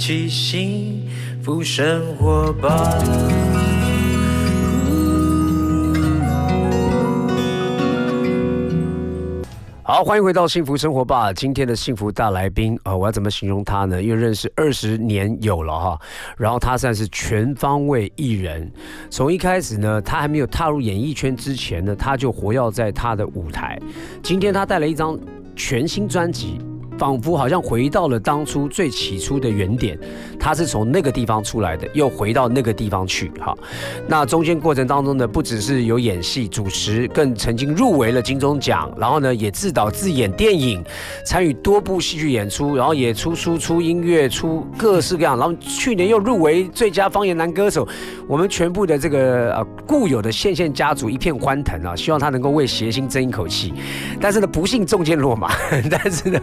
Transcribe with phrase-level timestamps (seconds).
[0.00, 1.06] 起幸
[1.42, 2.70] 福生活吧。
[9.82, 11.30] 好，欢迎回到幸福生活吧。
[11.34, 14.02] 今天的幸福大来宾啊、呃我要怎么形容他呢？
[14.02, 16.00] 因为认识二十年有了哈，
[16.38, 18.72] 然后他算是全方位艺人。
[19.10, 23.78] 从一开始呢，他还没有踏入演艺圈之前呢，他就活跃在他的舞台。
[24.22, 25.18] 今天他带了一张
[25.54, 26.58] 全新专辑。
[27.00, 29.98] 仿佛好像回到了当初最起初的原点，
[30.38, 33.32] 他是从那个地方出来的，又回到那个地方去。
[33.40, 33.56] 哈，
[34.06, 40.84] 那中间过程当中呢，不只是有演戏、主持，更曾经入围了金钟奖，然后呢也自导自演电影，
[41.24, 47.88] 参与多部戏剧演出，然后也出书、出音乐、出各式各样，然后去年又入围最佳方言男歌手。
[48.28, 53.72] 我们全部的这个呃固有的线线家族一片欢腾啊，希望他能够为谐星争一口气。
[54.20, 55.50] 但是呢，不幸中箭落马，
[55.90, 56.38] 但是呢，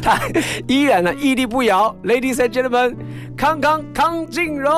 [0.00, 0.18] 他
[0.66, 1.94] 依然呢屹立不摇。
[2.04, 2.96] Ladies and gentlemen，
[3.36, 4.72] 康康康靖荣。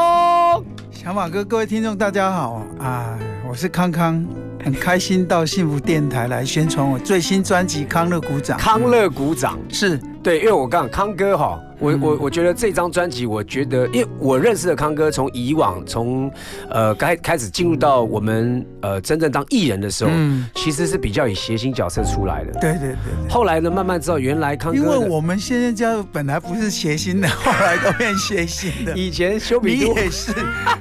[0.90, 3.18] 小马哥，各位听众，大家好啊！
[3.48, 4.24] 我是康康，
[4.62, 8.58] 很开心到幸福电台来宣传我最新专辑《康乐鼓掌》。
[8.60, 16.30] 康乐鼓掌是对，因为我刚康哥哈，我我我觉得这张专辑，我觉得，因为我认识的康哥，从以往从
[16.70, 22.52] 呃开开始进入到我们呃真正当艺人的时候，嗯其实是比较以谐星角色出来的。
[22.60, 22.88] 对对对
[23.26, 28.96] 对，后来呢，慢慢知道原来康哥因为我们现在家本来不是谐星的， 后来都变谐星的。
[28.96, 30.32] 以前修你比你也是，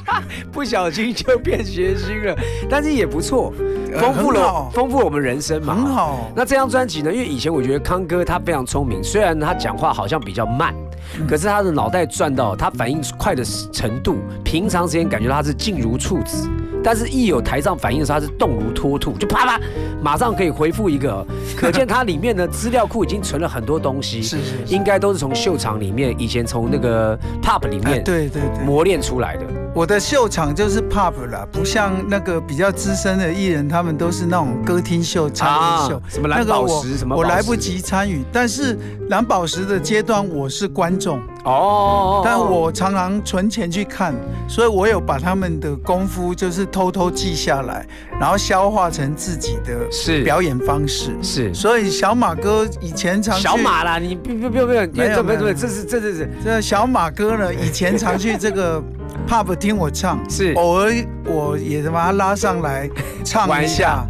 [0.53, 2.35] 不小心就变谐星了，
[2.69, 3.51] 但是也不错，
[3.91, 5.73] 呃丰富了丰富了我们人生嘛。
[5.73, 6.31] 很好。
[6.35, 7.11] 那这张专辑呢？
[7.11, 10.90] 因为以前我觉得康哥他非常聪明，虽然他讲话好像比较慢，嗯
[11.27, 16.49] 可是他的脑袋转到他反应快的程度，平常时间感觉他是静如处子，
[16.83, 19.59] 但是一有台上反应的时候，他是动如脱兔，就啪啪，
[20.01, 21.25] 马上可以回复一个。
[21.55, 29.45] 可见他里面的资料库已经存了很多东西， 是是是应该都是从秀场里面，以前从那个 pop 里哎面对对对，磨练出来的。
[29.73, 38.25] 我的秀场就是 pub 啦，不像那个比较资深的艺人，他们都是那种歌厅秀、餐厅秀，啊什么蓝宝石什么我来不及参与。
[38.33, 38.77] 但是
[39.09, 44.13] 蓝宝石的阶段，我是观众，哦，但我常常存钱去看，
[44.45, 47.87] 所以我有把他们的功夫就是偷偷记下来，
[48.19, 50.21] 然后消化成自己的是。
[50.23, 51.11] 表演方式。
[51.21, 51.53] 是。
[51.53, 58.83] 所以小马哥以前常去小马啦，你不不不不，没有这不没有这是这这是这小马哥呢，以前常去这个
[59.27, 60.53] pub 听我唱，是。
[60.55, 60.91] 偶尔
[61.23, 62.89] 我也把他拉上来
[63.23, 64.03] 唱一下。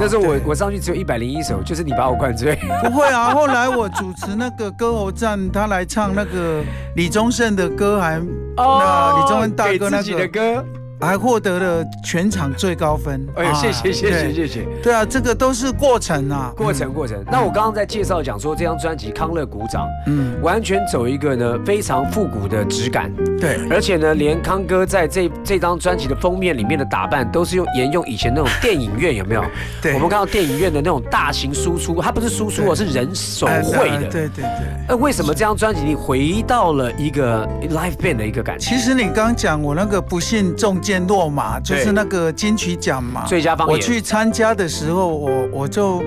[0.00, 2.56] 那时候我我上去只有一百零一首，就是你把我灌醉。
[2.84, 6.62] 不会啊，后来我主持那个歌喉战，他来唱那个
[6.94, 8.22] 李宗盛的歌还，
[8.56, 10.64] 那李宗盛大哥那个歌，
[11.00, 13.26] 还获得了全场最高分。
[13.34, 14.32] 哎呀，谢谢啊谢谢对。
[14.32, 14.66] 谢谢。
[14.84, 17.20] 对啊，这个都是过程啊，过程过程。
[17.28, 23.12] 那我刚刚在介绍讲说这张专辑《康乐鼓掌》，嗯，完全走一个呢非常复古的质感，
[23.42, 29.44] 对，而且呢，连康哥在这这张专辑的封面里面的打扮都是用沿用以前那种电影院有没有？
[29.82, 33.96] 对我们看到电影院的那种大型输出，它不是输出哦，是人手哎绘的。
[33.96, 34.84] 哎对对对。
[34.88, 38.70] 那为什么这张专辑你回到了一个 live band 的一个感觉？
[38.70, 46.00] 其实你刚讲我那个不幸中箭落马，就是那个金曲奖嘛，最佳方言我去参加的时候，我我就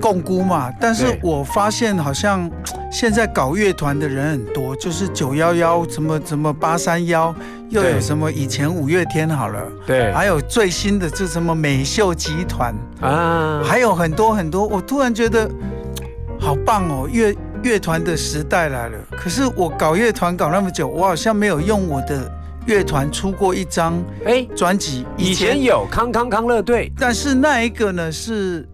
[0.00, 2.50] 共估嘛，但是我发现好像
[2.90, 7.34] 现在搞乐团的人很多，就是九幺幺什么什么八三幺，
[7.68, 15.50] 又有什么以前五月天好了，对还有最新的就什么美秀集团，啊，还有很多很多，我突然觉得
[16.40, 18.98] 好棒哦，乐乐团的时代来了。
[19.16, 22.30] 可是我搞乐团搞那么久，我好像没有用我的
[22.66, 25.04] 乐团出过一张哎，专辑。
[25.16, 28.66] 以前有康康康乐队但是那一个呢是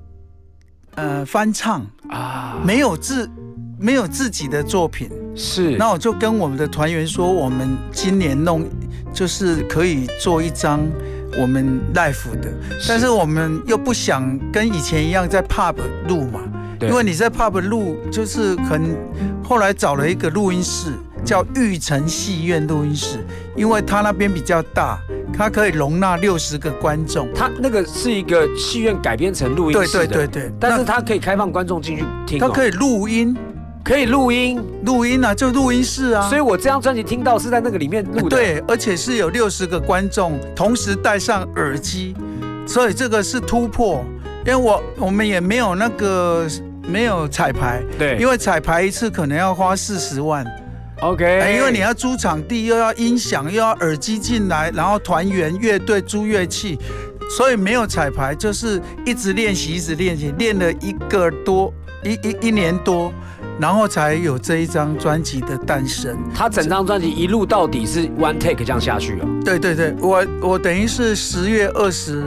[0.97, 3.29] 呃翻唱，啊，没有自
[3.79, 5.11] 没有自己的作品。
[5.37, 8.65] 是那我就跟我们的团员说，我们今年弄
[9.13, 10.81] 就是可以做一张
[11.41, 12.53] 我们 l i f e 的，
[12.89, 15.75] 但是我们又不想跟以前一样在 pub
[16.09, 16.41] 录嘛，
[16.79, 18.97] 对因为你在 pub 录就是很
[19.43, 20.93] 后来找了一个录音室。
[21.25, 23.19] 叫玉成戏院录音室，
[23.57, 24.99] 因为它那边比较大，
[25.33, 27.29] 它可以容纳六十个观众。
[27.35, 33.37] 它那个是一个戏院改编成录音室的，对对对，但是那它可以开放观众进去听、哦，它可以录音，
[33.83, 36.29] 可以录音，录音啊，就录音室啊。
[36.29, 42.15] 所以我这张专辑听到是在那个里面录的，，对，而且是有六十个观众同时戴上耳机，
[42.67, 44.05] 所以这个是突破。
[44.47, 46.47] 因为我我们也没有那个
[46.87, 50.45] 没有彩排，对，因为彩排一次可能要花四十万，
[51.05, 56.79] OK，哎因为你要租场地，又要音响，又要耳机进来，然后团员、乐队租乐器，
[57.37, 61.71] 所以没有彩排，就是一直练习，一直练习，练了一个多
[62.03, 63.13] 一一一年多，
[63.61, 66.17] 然后才有这一张专辑的诞生。
[66.35, 69.29] 他整张专辑一路到底是 one take 这样下去哦。
[69.45, 72.25] 对对对，我我等于是十月二十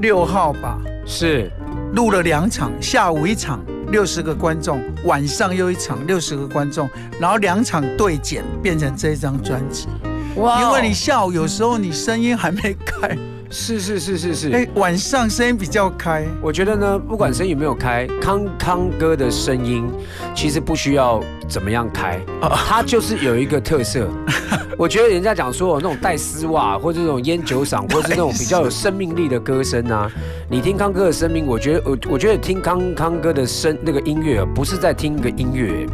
[0.00, 1.50] 六号吧，是
[1.92, 3.62] 录了两场，下午一场
[3.94, 9.86] 六十个观众，晚上又一场六十个观众，然后两场对剪变成这一张专辑。
[10.34, 13.16] 哇因为你下午有时候你声音还没开，
[13.54, 14.50] 是是是是是。
[14.50, 16.26] 哎，晚上声音比较开。
[16.42, 19.88] 我觉得呢，不管声音有没有开，康康哥的声音
[20.34, 24.10] 其实不需要怎么样开，他就是有一个特色。
[24.76, 30.10] 我觉得人家讲说那种带丝袜，或者这种烟酒嗓，或者是那种比较有生命力的歌声啊，
[30.50, 35.86] 你听康哥的声音，我觉得我我觉得听康康哥的声那个音乐，不是在听一个音乐，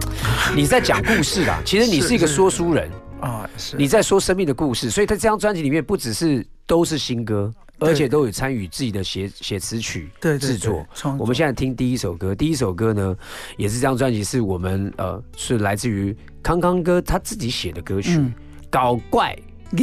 [0.56, 1.60] 你在讲故事啦。
[1.62, 2.90] 其实你是一个说书人，
[3.20, 10.86] 啊，是你在说生命的故事，所以他这张专辑里面不只是都是新歌，而且都有参与自己的写写词曲对对制作。
[11.18, 13.16] 我们现在听第一首歌，第一首歌呢，
[13.56, 18.32] 也是这张专辑是我们呃是来自于康康哥他自己写的歌曲，嗯。
[18.70, 19.36] 搞怪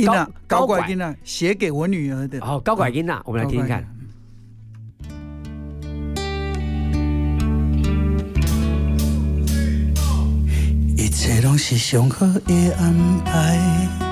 [0.06, 2.40] 高拐高拐金娜写给我女儿的。
[2.40, 3.86] 哦，高拐音娜，我们来听听看。
[10.96, 12.96] 一切拢是上好的安
[13.26, 14.07] 排，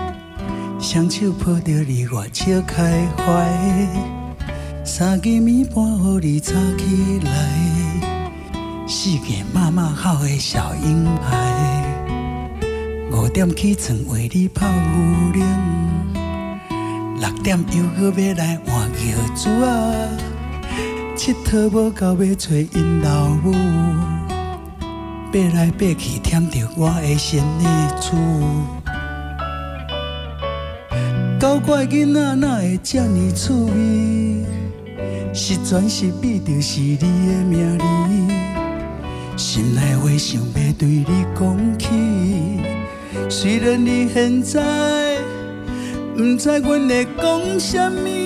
[0.79, 3.25] 双手抱着你我笑开怀，
[4.85, 5.83] 三更暝半
[6.21, 11.83] 予你吵起来，四个妈妈好的小婴孩，
[13.11, 14.67] 五点起床为你泡
[15.33, 16.59] 牛奶，
[17.19, 20.07] 六点又搁要来换轿子啊，
[21.15, 23.53] 佚佗无够要找因老母。
[25.31, 28.74] 爬来爬去，舔着我的身的厝。
[31.39, 34.45] 搞怪囡仔哪会这呢趣味？
[35.33, 37.05] 是全是比就是你的
[37.49, 37.83] 名字。
[39.37, 41.89] 心内话想要对你讲起，
[43.29, 45.17] 虽然你现在
[46.15, 48.24] 不知阮会讲什么。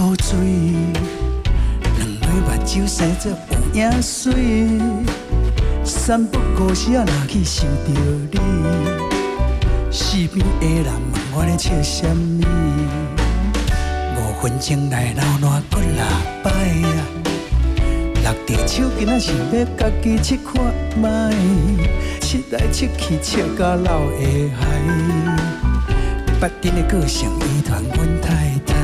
[0.00, 0.32] 古锥，
[1.98, 4.32] 两蕊目睭生做有影水，
[5.84, 7.92] 三不五时啊，若去想着
[8.32, 8.38] 你，
[9.92, 12.46] 四边的人问我咧笑什么？
[14.16, 16.02] 五分钟来流烂过六
[16.42, 16.50] 摆
[16.96, 17.04] 啊，
[18.22, 20.64] 六只手今仔想要家己试看
[20.98, 21.30] 卖，
[22.22, 24.60] 试来试去笑到老会害。
[26.40, 28.28] 别顶的个性依传阮太
[28.64, 28.74] 太，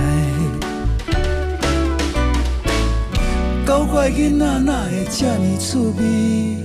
[3.76, 6.64] 搞怪囡仔哪会这呢趣味？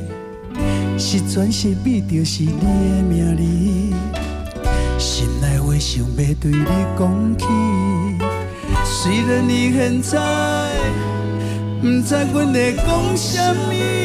[0.97, 3.43] 是全十美就是你的名字，
[4.97, 6.65] 心内话想要对你
[6.97, 7.45] 讲起。
[8.85, 10.17] 虽然你现在
[11.81, 14.00] 不知阮会讲什么。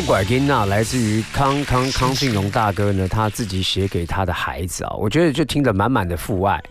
[0.00, 6.62] 拐音娜来自于康康康庆荣大哥呢，他自己写给他的孩子啊，我觉得就听得满满的父爱。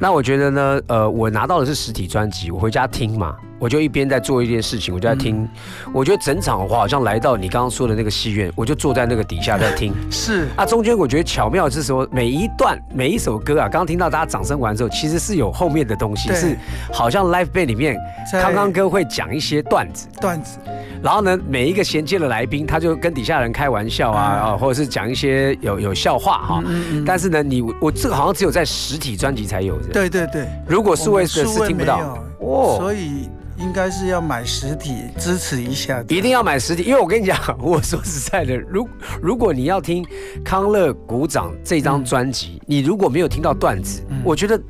[0.00, 5.48] 那我觉得呢，呃，我拿到的是实体专辑，我回家听嘛，我就一边在做一件事情，我就在听。
[5.92, 9.92] 我觉得整场的话，好像来到你刚刚说的那个戏院，我就坐在那个底下在听。
[10.10, 10.46] 是。
[10.56, 16.36] 啊，中间我觉得巧妙是说，每一段每一首歌啊，刚刚听到大家掌声完之后，其实是有后面的东西，对。
[16.36, 16.56] 是
[16.92, 17.96] 好像 live band 里面
[18.30, 20.58] 康康哥会讲一些段子，段子，
[21.02, 26.62] 然后呢，每一个衔接的来宾，他就跟底下人开玩笑啊，啊，或者是讲一些有有笑话哈。
[26.66, 36.02] 嗯嗯但是呢，你我这个好像只有在实体专辑才有的。，对对对，如果数位的是听不到哦，所以应该是要买实体支持一下。
[36.08, 38.88] 一定要买实体，因为我跟你讲，我说实在的，如
[39.22, 40.04] 如果你要听
[40.44, 44.64] 康乐鼓掌这张专辑，你如果没有听到段子，我觉得嘖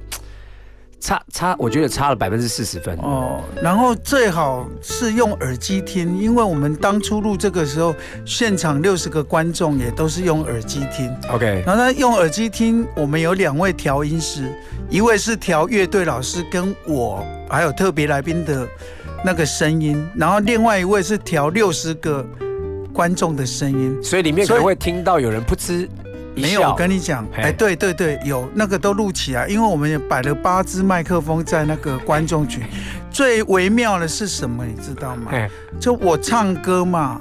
[1.05, 2.97] 差差，我觉得差了百分之四十分。
[3.01, 7.95] 哦，然后最好是用耳机听，因为我们当初录这个时候，
[8.25, 11.15] 现场六十个观众也都是用耳机听。
[11.31, 14.51] OK，然后呢，用耳机听，我们有两位调音师，
[14.89, 18.67] 一位是调乐队老师，跟我还有特别来宾的
[19.23, 22.27] 那个声音，然后另外一位是调六十个
[22.95, 24.03] 观众的声音。
[24.03, 25.89] 所以里面可能会听到有人噗嗤一
[26.37, 32.63] 没有，我，跟你讲，嘿哎，对对对，有那个都录起来，因为我们也摆了八支麦克风在那个观众群。
[33.11, 35.31] 最微妙的是什么，你知道吗？
[35.31, 35.49] 哎，
[35.79, 37.21] 就我唱歌嘛，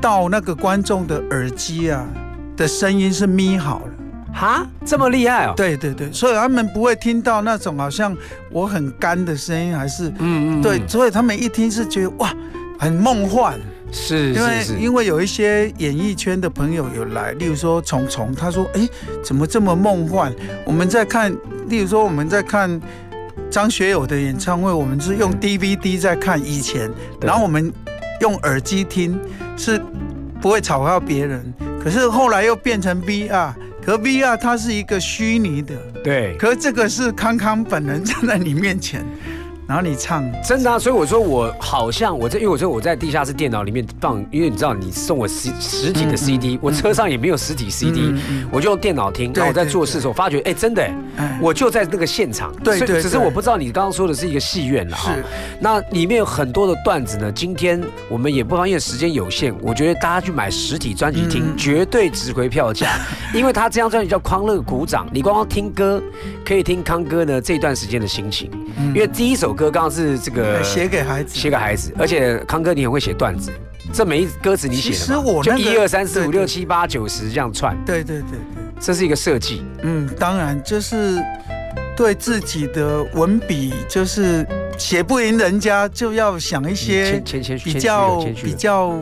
[0.00, 2.06] 到那个观众的耳机啊
[2.56, 3.92] 的声音是咪好了。
[4.32, 5.52] 哈，这么厉害哦。
[5.56, 8.16] 对对对，所以他们不会听到那种好像
[8.50, 12.32] 我很干的声音，还是嗯嗯对，所以他们一听是觉得哇，
[12.78, 13.58] 很梦幻。
[13.92, 18.88] 是因为因为有一些演艺圈的朋友有来，例如说虫虫，他说：“哎，
[19.22, 20.32] 怎么这么梦幻？”
[20.64, 21.32] 我们在看，
[21.68, 22.80] 例如说我们在看
[23.50, 27.72] 张学友的演唱会，我们是用 DVD 在看以前，然后我们
[28.20, 29.18] 用耳机听，
[29.56, 29.80] 是
[30.40, 31.52] 不会吵到别人。
[31.82, 33.52] 可是后来又变成 VR，
[33.84, 39.04] 可 VR 它是一个虚拟的，对，可是这个是康康本人站在你面前，
[39.70, 48.12] 然后你唱，真的啊，所以我说我好像我在，因为我说我在地下室电脑里面放，因为你知道你送我实实体的 CD，、我车上也没有实体 CD，、
[48.50, 49.32] 我就用电脑听。
[49.32, 50.90] 然后我在做事的时候发觉，哎，真的，
[51.40, 52.52] 我就在那个现场。
[52.64, 55.14] 对对对只是我不知道你刚刚说的是一个戏院了哈。
[55.14, 55.24] 是。
[55.60, 61.56] 那里面有很多的段子呢，今天我们也不方便，时间有限，我觉得大家去买实体专辑听，嗯。
[61.56, 62.98] 绝对值回票价，
[63.32, 66.02] 因为他这张专辑叫《康乐鼓掌》，你光光听歌
[66.44, 68.50] 可以听康哥呢这段时间的心情，
[68.92, 73.52] 因为第一首歌刚刚是这个嗯写给孩子，写给孩子，而且康哥你很会写段子，
[73.92, 75.00] 这每一歌词你写的吗？
[75.00, 78.38] 其实我就那个一二三四五六七八九十这样串，对对对对。
[78.80, 79.62] 这是一个设计。
[79.82, 81.22] 嗯，当然就是
[81.94, 84.46] 对自己的文笔，就是
[84.78, 87.22] 写不赢人家，就要想一些
[87.62, 88.94] 比较比较，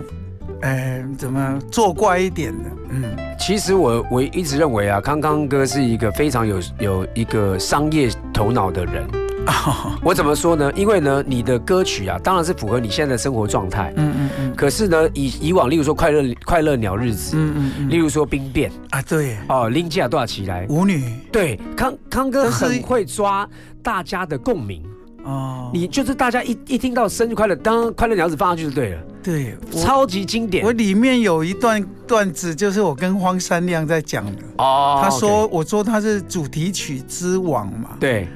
[0.63, 2.65] 呃，怎么作怪一点的。
[2.91, 3.05] 嗯，
[3.39, 9.07] 其实我我一直认为啊，康康哥是一个非常有有一个商业头脑的人。
[10.03, 10.73] 我怎么说呢？
[10.75, 13.93] 因为呢，你的歌曲啊，当然是符合你现在的生活状态。
[13.97, 14.55] 嗯嗯嗯。
[14.57, 17.91] 可是呢，以以往，例如说快乐快乐鸟日子，嗯嗯嗯。
[17.91, 18.71] 例如说兵变。
[18.91, 20.67] 啊，对，哦，拎架多少起来？
[20.69, 21.03] 舞女。
[21.33, 23.49] 对，康康哥很会抓
[23.83, 24.83] 大家的共鸣。
[25.25, 30.65] 哦，你就是大家一一听到生日快乐，当快乐鸟子放上去就对了，对超级经典。
[30.65, 34.43] 我里面有一段段子，就是我跟荒山亮在讲的。
[34.57, 38.27] 哦他说我说他是主题曲之王嘛，对，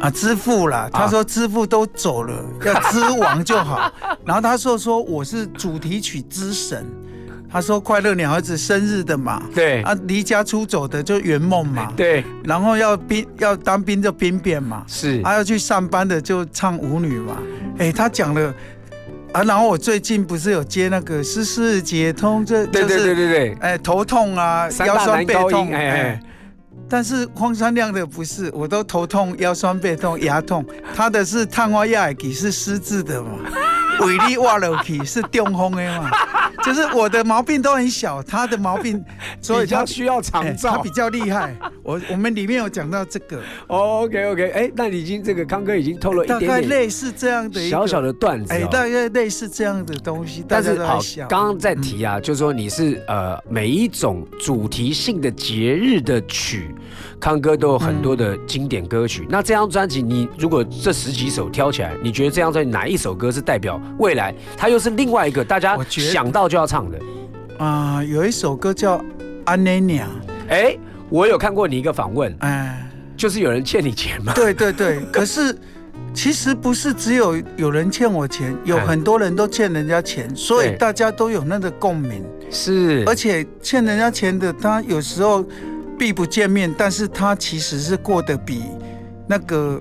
[0.00, 3.92] 啊，支付啦，他说支付都走了， 要知王就好。
[4.24, 6.86] 然后他说说我是主题曲之神，
[7.50, 9.82] 他说快乐鸟儿子生日的嘛，对。
[9.82, 12.24] 啊，离家出走的就圆梦嘛，对。
[12.44, 15.20] 然后要兵要当兵就兵变嘛，是。
[15.22, 17.36] 啊要去上班的就唱舞女嘛，
[17.78, 18.54] 哎，他讲了。
[19.32, 26.20] 啊，然后我最近不是有接那个诗诗解通，这对对就是对对对，哎头痛啊，腰酸背痛，哎，
[26.90, 30.62] 但是荒山亮的不是，我都头痛、腰酸背痛、牙痛，
[30.94, 33.30] 他的是碳化亚给是失智的嘛，
[34.04, 36.10] 伟力瓦楼去是中风的嘛，
[36.64, 39.02] 就是我的毛病都很小，他的毛病，
[39.40, 40.90] 所以他需要长哎他比。
[40.90, 41.54] 较厉害。
[41.82, 48.68] 我我们里面有讲到这个，OK OK，哎，那你已经这个康哥已经透露一大概点点类似这样的小小的段子哎，哦。
[48.70, 51.00] 大概类似这样的东西，但是好。
[51.28, 56.74] 刚刚在提啊，就是说你是呃每一种主题性的节日的曲，
[57.18, 59.26] 康哥都有很多的经典歌曲。
[59.28, 64.34] 那这张专辑，你如果这十几首挑起来，你觉得这张专辑哪一首歌是代表未来？
[64.56, 66.98] 它又是另外一个大家想到就要唱的。
[67.58, 68.98] 啊、有一首歌叫
[69.44, 70.08] 《安妮娘》，
[70.48, 70.76] 哎，
[71.10, 72.86] 我有看过你一个访问，哎。
[73.16, 74.32] 就是有人欠你钱嘛。
[74.32, 75.54] 对对对， 可是
[76.14, 82.24] 其实不是只有有人欠我钱，有哎很多人都欠人家钱，所以大家都有那个共鸣。
[82.50, 85.44] 是而且欠人家钱的，他有时候
[85.98, 88.62] 避不见面，但是他其实是过得比
[89.26, 89.78] 那个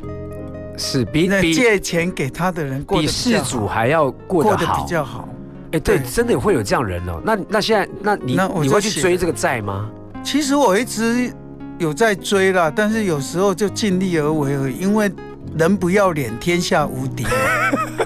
[0.76, 4.66] 是比那比借钱给他的人过得比事主还要过得比。
[4.86, 5.30] 较好。
[5.72, 7.22] 哎，对，对真的会有这样人哦。
[7.24, 9.90] 那那现在，那你那我你会去追这个债吗？
[10.24, 11.32] 其实我一直
[11.78, 15.12] 有在追啦，但是有时候就尽力而为而已，因为
[15.58, 17.26] 人不要脸，天下无敌。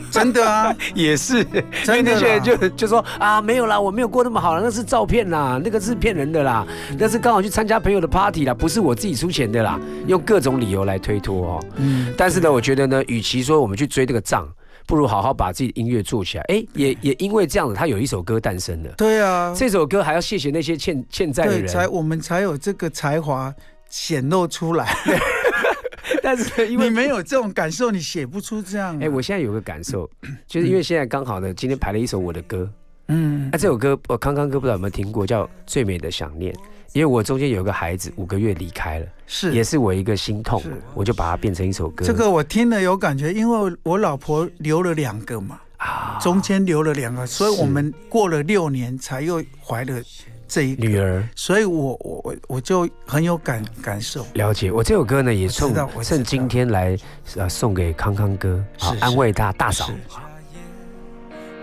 [0.10, 6.66] 真的啊，也是，因为真的那些人就就说啊，没有啦，我没有过那么好啦，那是照片啦，那个是骗人的啦，
[7.00, 11.66] 那是刚好去参加朋友的 party 啦，不是我自己出钱的啦，用各种理由来推脱哦。
[11.78, 14.48] 嗯，但是呢，我觉得呢，与其说我们去追这个账，
[14.86, 16.44] 不如好好把自己的音乐做起来。
[16.50, 18.94] 哎，也也因为这样子，他有一首歌诞生了。
[18.98, 23.54] 对啊，这首歌还要谢谢那些欠欠债的人，才，我们才有这个才华
[23.90, 24.94] 显露出来。
[26.22, 29.00] 但是因为 你没有这种感受，你写不出这样啊。
[29.02, 30.10] 哎，我现在有个感受，
[30.48, 32.70] 就是因为现在刚好呢，今天排了一首我的歌，
[33.08, 36.54] 嗯那、这首歌我康康哥不知道有没有听过，叫《最美的想念》。
[36.94, 39.52] 因为我中间有一个孩子五个月离开了，是。
[39.52, 40.62] 也是我一个心痛，
[40.94, 42.06] 我就把它变成一首歌。
[42.06, 50.00] 这个我听了有感觉，因为我老婆留了两个嘛，啊，中间留了两个，所以我们过了六年才又怀了
[50.48, 51.28] 这一，女儿。
[51.36, 54.24] 所以我我我我就很有感感受。
[54.36, 56.18] 了解我这首歌呢，也我知送道我知道。
[56.18, 56.96] 趁今天来
[57.36, 58.92] 呃送给康康哥，是是。
[58.92, 59.88] 好安慰他大嫂。
[59.88, 59.94] 是。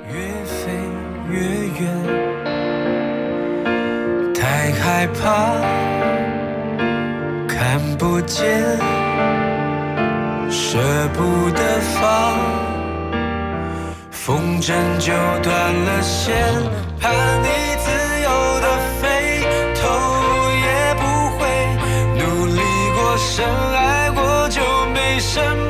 [0.09, 0.73] 越飞
[1.31, 1.39] 越
[1.79, 2.50] 远，
[4.71, 5.21] 太害怕
[7.49, 8.63] 看不见，
[10.49, 10.79] 舍
[11.13, 12.39] 不得放，
[14.13, 15.13] 风筝就
[15.43, 16.37] 断了线，
[17.01, 17.09] 怕
[17.39, 17.49] 你
[17.79, 17.91] 自
[18.23, 19.43] 由的飞，
[19.75, 19.81] 头
[20.55, 21.03] 也不
[21.37, 21.41] 回，
[22.15, 22.61] 努力
[22.95, 24.61] 过，深爱过，就
[24.95, 25.41] 没什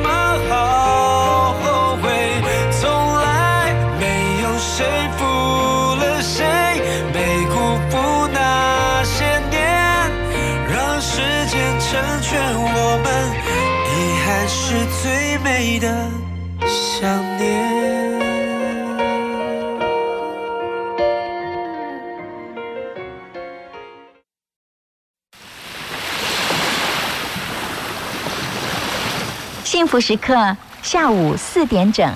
[14.71, 16.09] 是最美的
[16.65, 18.21] 想念。
[29.65, 32.09] 幸福时刻，下午四点整。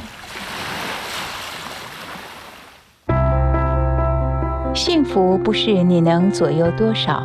[4.74, 7.22] 幸福不是你能左右多少，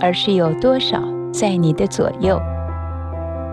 [0.00, 1.00] 而是有多少
[1.32, 2.40] 在你的左右。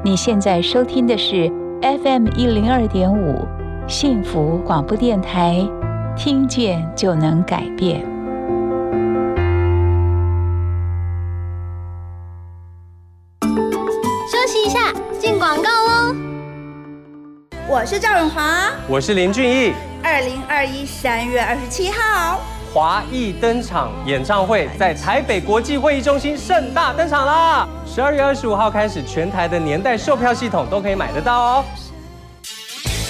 [0.06, 3.44] 你现在收听的是 FM 一零二点五
[3.88, 5.68] 幸福广播电台，
[6.16, 8.06] 听见就能改变。
[14.30, 16.16] 休息一下，进广告喽。
[17.68, 22.40] 我是赵永华，我是林俊逸，二零二一三月二十七号，
[22.76, 27.66] 华裔登场演唱会在台北国际会议中心盛大登场啦！
[27.88, 31.66] 十二月二十五号开始，全台的年代售票系统都可以买得到哦。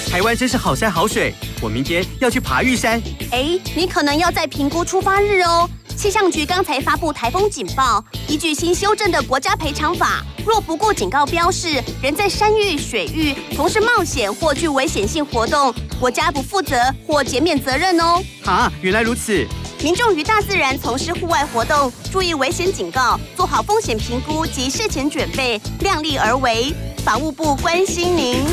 [0.08, 3.02] 台湾真是好山好水，我明天要去爬玉山。
[3.32, 5.68] 哎，你可能要在评估出发日哦。
[5.96, 18.22] 气象局刚才发布台风警报，依据新修正的国家赔偿法，若不顾警告标示，人在山域、水域从事冒险或具危险性活动，国家不负责或减免责任哦。
[18.44, 19.46] 啊，原来如此。
[19.82, 26.74] 民众于大自然从事户外活动，注意危险警告，做好风险评估及事前准备，量力而为。
[27.04, 28.44] 法务部关心您。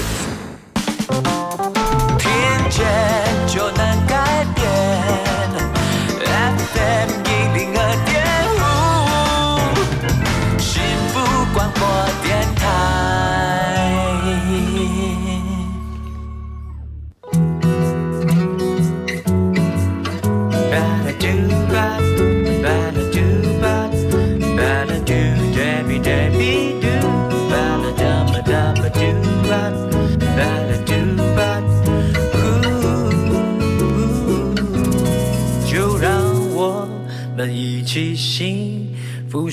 [2.18, 2.30] 听
[2.70, 2.86] 见
[3.48, 4.64] 就能改变。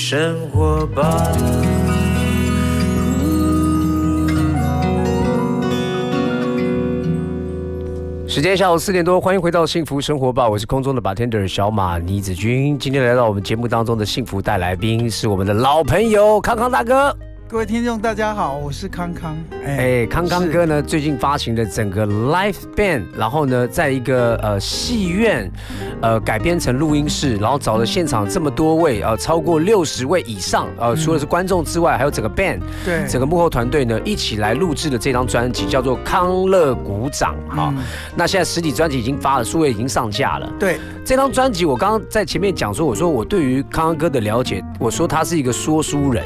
[0.01, 1.31] 生活吧。
[8.27, 12.79] 时间下午四点多，欢迎回到幸福生活吧，我是空中的 bartender 小马倪子君。
[12.79, 17.15] 今天来到我们节目当中的幸福带来宾是我们的老朋友康康大哥。
[17.51, 19.37] 各位听众，大家好，我是康康。
[19.67, 25.51] 哎，康康哥呢，最近发行的整个 live band，然后呢，在一个呃戏院，
[26.01, 37.75] 呃改编成录音室，然后找了现场这么多位，呃超过六十位以上，呃除了是观众之外，还有整个 band，对整个幕后团队呢一起来录制的这张专辑叫做《康乐鼓掌》哈。
[37.77, 37.83] 嗯
[38.15, 40.49] 那现在实体专辑已经发了，数位已经上架了。
[40.57, 46.25] 对，这张专辑我刚刚在前面讲说，我说我对于康康哥的了解，我说他是一个说书人。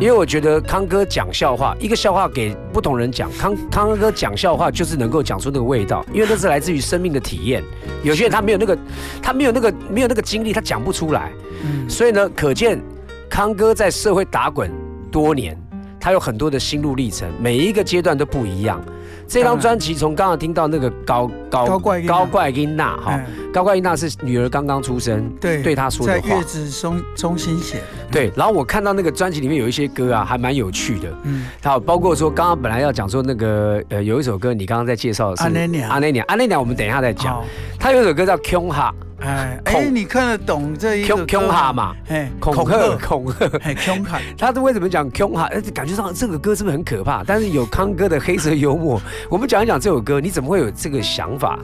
[0.00, 7.62] 因为我觉得康哥讲笑话，一个笑话给不同人讲，康康哥讲笑话就是能够讲出那个味道，因为那是来自于生命的体验。
[8.02, 8.76] 有些人他没有那个，
[9.22, 11.30] 他没有那个没有那个经历，他讲不出来。
[11.62, 12.80] 嗯所以呢，可见
[13.28, 14.70] 康哥在社会打滚
[15.10, 15.56] 多年，
[16.00, 18.82] 他有很多的心路历程，每一个阶段都不一样。
[19.28, 26.28] 这张专辑从刚刚听到那个高高高怪高怪音娜哈哎，高怪音娜是女儿刚刚出生，对对她说的话。
[26.28, 28.32] 在月，子中中心写的，对。
[28.34, 37.40] 然后我看到那个专辑里面有一些歌啊，还蛮有趣的，嗯，还有包括说刚刚本来要讲说那个呃有一首歌，你刚刚在介绍的是阿内娘阿内娘，阿内娘我们等一下再讲。
[37.78, 43.46] 他有一首歌叫《Kyung Ha 哎哎，你看得懂这一个 Kyung Ha 嘛，哎，恐吓恐吓。
[43.62, 45.42] 哎，恐吓， 他是为什么讲 Kyung Ha？
[45.44, 47.22] 哎，感觉上这个歌是不是很可怕？
[47.24, 51.58] 但是有康哥的黑色幽默，我们讲一讲这首歌，你怎么会有这个想法？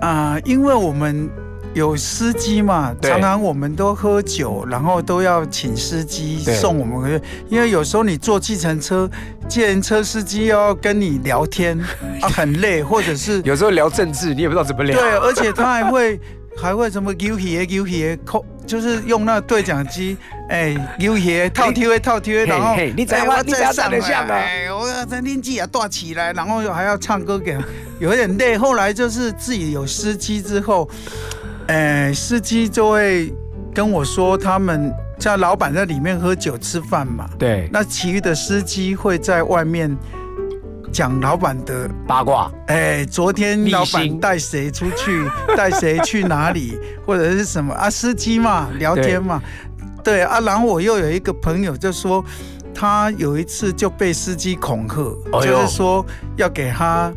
[0.00, 1.30] 啊，因为我们
[1.74, 9.08] 有司机嘛，对常常我们都喝酒，然后都要请司机送我们回去，因为有时候你坐计程车，
[9.48, 11.78] 计程车司机要跟你聊天
[12.20, 14.98] 啊， 很累，或者是有时候聊政治，你也不知道怎么聊。
[14.98, 16.20] 对，而且他还会
[16.56, 20.16] 还会什么丢鞋丢鞋扣，就是用那个对讲机，
[20.48, 24.28] 哎，丢鞋套贴套 T V，，然后嘿你怎样哎我你怎样再上长得像啊？
[24.28, 27.58] 来哎，我要在年纪也大起来，然后还要唱歌给，
[27.98, 28.56] 有点累。
[28.56, 30.88] 后来就是自己有司机之后，
[31.66, 33.32] 哎，司机就会
[33.74, 39.94] 跟我说，他们像老板在里面喝酒吃饭嘛，对，那其余的司机会在外面
[40.94, 47.90] 讲老板的八卦，哎，昨天老板带谁出去，带谁去哪里， 或者是什么啊？
[47.90, 49.42] 司机嘛，聊天嘛，
[50.04, 50.38] 对啊。
[50.38, 52.24] 然后我又有一个朋友就说，
[52.72, 55.02] 他有一次就被司机恐吓，
[55.32, 57.12] 哎就是说要给他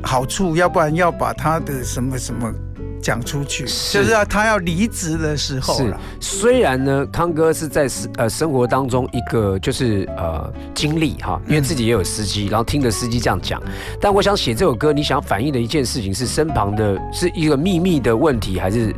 [0.00, 2.54] 好处，要不然要把他的什么什么
[3.02, 3.98] 讲出去，是。
[3.98, 5.88] 就是要他要离职的时候是。
[5.88, 13.60] 了。，虽然呢，康哥是在呃生活当中一个就是呃经历哈，因为自己也有司机，然后听着司机这样讲，
[14.00, 18.94] 但我想写这首歌，你想反映的一件事情是身旁的是一个秘密的问题，还是？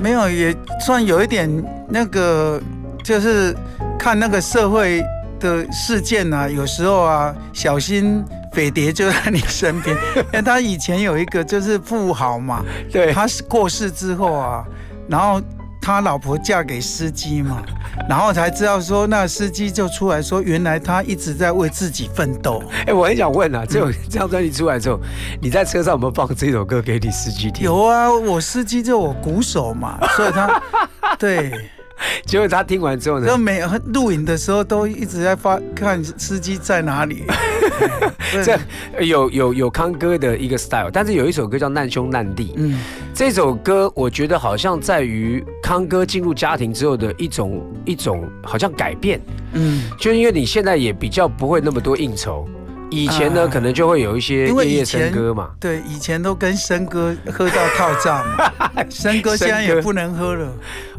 [0.00, 1.50] 没有，也算有一点
[1.88, 2.60] 那个，
[3.02, 3.54] 就是
[3.98, 5.02] 看那个社会
[5.40, 9.96] 的事件啊，有时候啊，小心匪谍就在你身边。
[10.16, 14.64] 因为他以前有一个就是富豪嘛，对他是过世之后啊，
[15.08, 15.40] 然后
[15.80, 17.62] 他老婆嫁给司机嘛，
[18.08, 22.62] 然后才知道说，那司机就出来说，原来他一直在为自己奋斗。
[22.86, 25.00] 哎、我很想问啊，这首这张专辑出来之后，
[25.40, 27.64] 你在车上有没有放这首歌给你司机听？
[27.64, 30.62] 有啊，我司机就我鼓手嘛，所以他
[31.18, 31.52] 对。
[32.26, 37.24] 结果他听完之后就呢，每录影的时候都一直在发看司机在哪里。
[38.32, 38.44] 对。
[38.44, 42.78] 这有有有康哥的一个 style，但是有一首歌叫《难兄难弟》，嗯，
[43.14, 49.20] 这首歌我觉得好像在于康哥进入家庭之后的一种一种好像改变，
[49.52, 52.48] 嗯，就因为你现在也比较不会那么多应酬，
[52.90, 55.50] 以前呢、啊可能就会有一些因为夜夜以前笙歌嘛。
[55.58, 60.48] 对，以前都跟笙哥喝到套炸嘛，生哥 现在也不能喝了。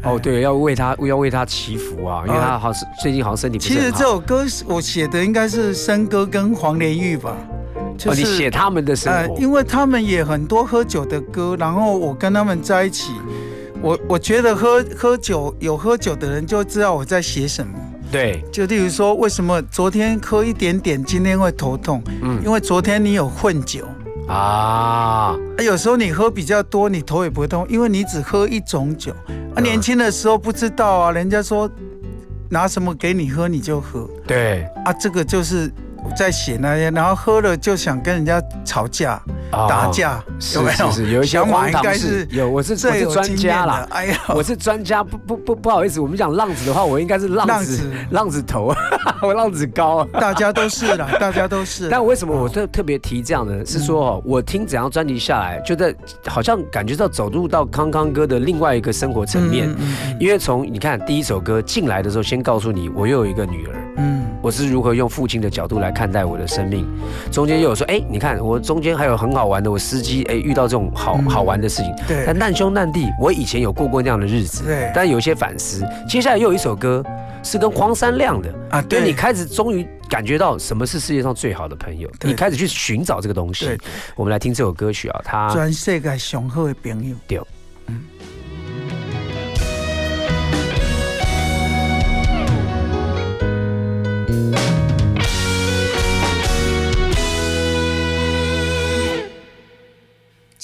[0.02, 3.98] 哦，对，要为他要为他祈福啊，因为他好像最近好像身体不是其实很好。
[3.98, 7.36] 这首歌是我写的应该是笙哥跟黄连玉吧，
[7.96, 13.12] 就哦，是、你写他们的生活，因为他们也很多喝酒的歌，然后我跟他们在一起，
[13.80, 17.72] 我我觉得喝喝酒有喝酒的人就知道我在写什么。
[18.12, 22.02] 对，就例如说，为什么昨天喝一点点，今天会头痛？
[22.20, 22.38] 嗯。
[22.44, 23.86] 因为昨天你有混酒，
[24.28, 29.12] 啊，啊有时候你喝比较多，你头也不会痛，因为你只喝一种酒。
[29.12, 29.62] 啊，嗯。
[29.62, 31.68] 年轻的时候不知道啊，人家说
[32.50, 34.06] 拿什么给你喝你就喝。
[34.26, 35.72] 对，啊，这个就是
[36.04, 40.90] 我在写那些，然后喝了就想跟人家吵架、哦打架，是有没有？
[40.90, 43.86] 是是，有一些荒唐事有，我是我是专家啦。。
[43.90, 48.74] 哎呀，我是专家，不不不不好意思，我们讲浪子的话，我应该是浪子浪子头，
[49.22, 50.08] 我浪子高啊。
[50.14, 51.88] 大家都是啦， 大家都是啦。
[51.90, 53.64] 但为什么我特特别提这样呢？
[53.66, 55.94] 是说哦，我听整张专辑下来，就在
[56.26, 59.68] 好像感觉到走入到康康哥的另外一个生活层面。
[60.18, 66.86] 因为从你看第一首歌进来的时候，先告诉你我又有一个女儿，嗯我是如何用父亲的角度来看待我的生命。
[67.30, 71.94] 中间又有说，哎，你看我中间还有很好玩的，我司机哎遇到这种好嗯好玩的事情。
[72.08, 75.86] 对但难兄难弟，我以前有过过那样的日子，对但有一些反思。
[76.08, 77.04] 接下来又有一首歌
[77.44, 83.78] 是跟黄山亮的啊对你开始终于感觉到什么是世界上最好的朋友，你开始去寻找这个东西对。
[84.16, 87.14] 我们来听这首歌曲啊，它全世界上好的朋友。
[87.28, 87.40] 对。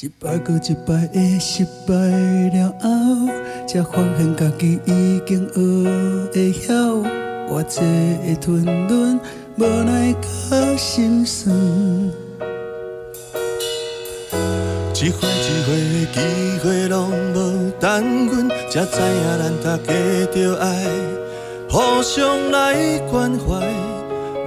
[0.01, 2.89] 一摆过一摆的失败了后，
[3.67, 5.59] 才发现家己已经学
[6.33, 6.73] 会晓
[7.49, 7.81] 我这
[8.23, 9.19] 会吞忍，
[9.57, 11.53] 无奈甲心酸。
[14.95, 16.21] 一回一回的机
[16.63, 19.93] 会拢无等阮，才知影咱大家
[20.33, 20.87] 着爱
[21.69, 23.67] 互相来关怀，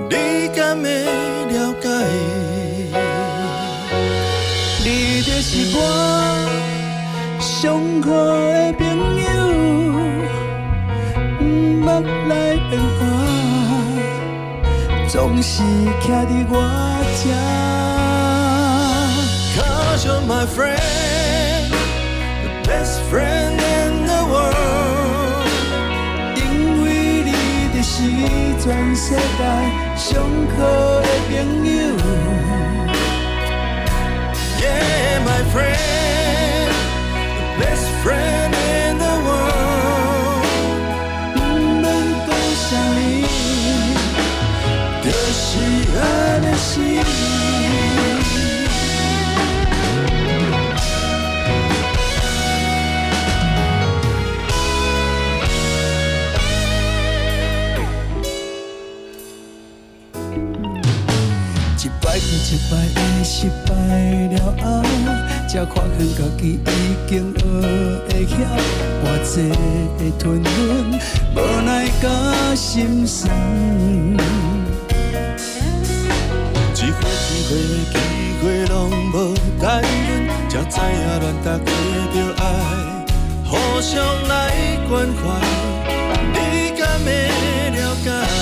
[0.10, 1.06] 你敢会
[8.02, 8.82] 上好的朋
[9.22, 9.26] 友，
[11.40, 11.44] 毋
[11.86, 11.88] 捌
[12.28, 12.34] 来
[12.70, 13.02] 变卦，
[15.08, 15.62] 总是
[16.02, 16.54] 徛伫我
[17.22, 17.30] 这。
[19.56, 21.70] Cause you're my friend,
[22.42, 25.48] the best friend in the world。
[26.36, 26.42] 因
[26.84, 26.86] 为
[27.24, 27.30] 你
[27.76, 27.94] 就是
[28.64, 29.20] 全世界
[29.96, 30.24] 上
[30.58, 30.60] 好
[31.02, 31.32] 的朋
[31.66, 31.81] 友。
[62.52, 63.72] 失败的失败
[64.36, 64.84] 了后，
[65.48, 66.68] 才发现家己已
[67.08, 67.40] 经学
[68.10, 68.36] 会晓，
[69.04, 69.34] 我这
[69.98, 70.52] 会吞忍，
[71.34, 72.06] 无奈甲
[72.54, 73.34] 心酸。
[76.76, 77.96] 一回一回的机
[78.44, 78.76] 会拢
[79.14, 79.72] 无等阮，
[80.50, 81.66] 才知影咱大家
[82.12, 82.44] 着爱
[83.46, 83.96] 互相
[84.28, 84.30] 来
[84.90, 85.24] 关怀，
[86.34, 86.36] 你
[86.78, 87.08] 敢会
[87.80, 88.41] 了解？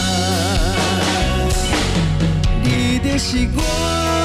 [3.00, 4.19] 的习惯。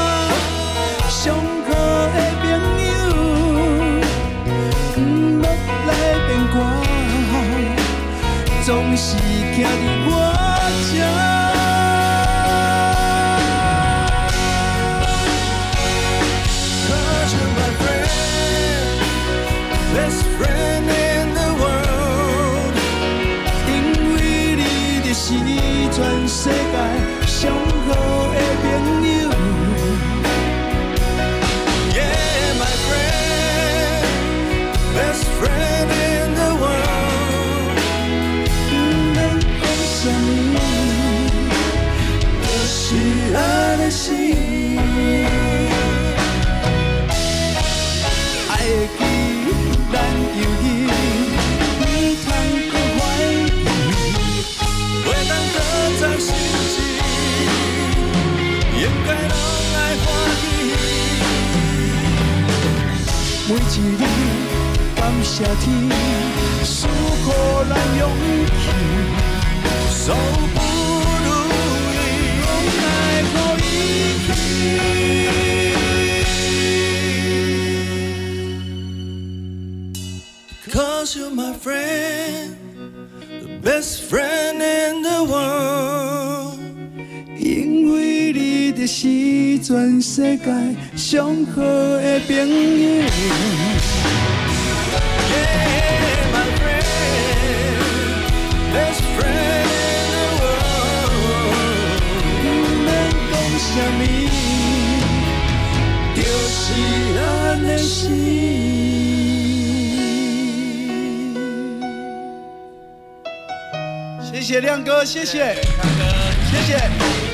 [114.44, 116.04] 谢谢亮哥，谢谢亮哥，
[116.44, 116.76] 谢谢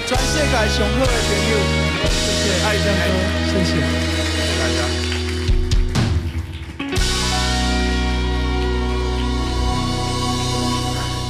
[0.07, 1.59] 全世界上好的朋友，
[2.07, 3.03] 谢谢爱亮哥，
[3.51, 3.73] 谢谢。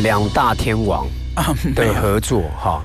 [0.03, 1.09] 两大天王
[1.75, 2.85] 的合作哈，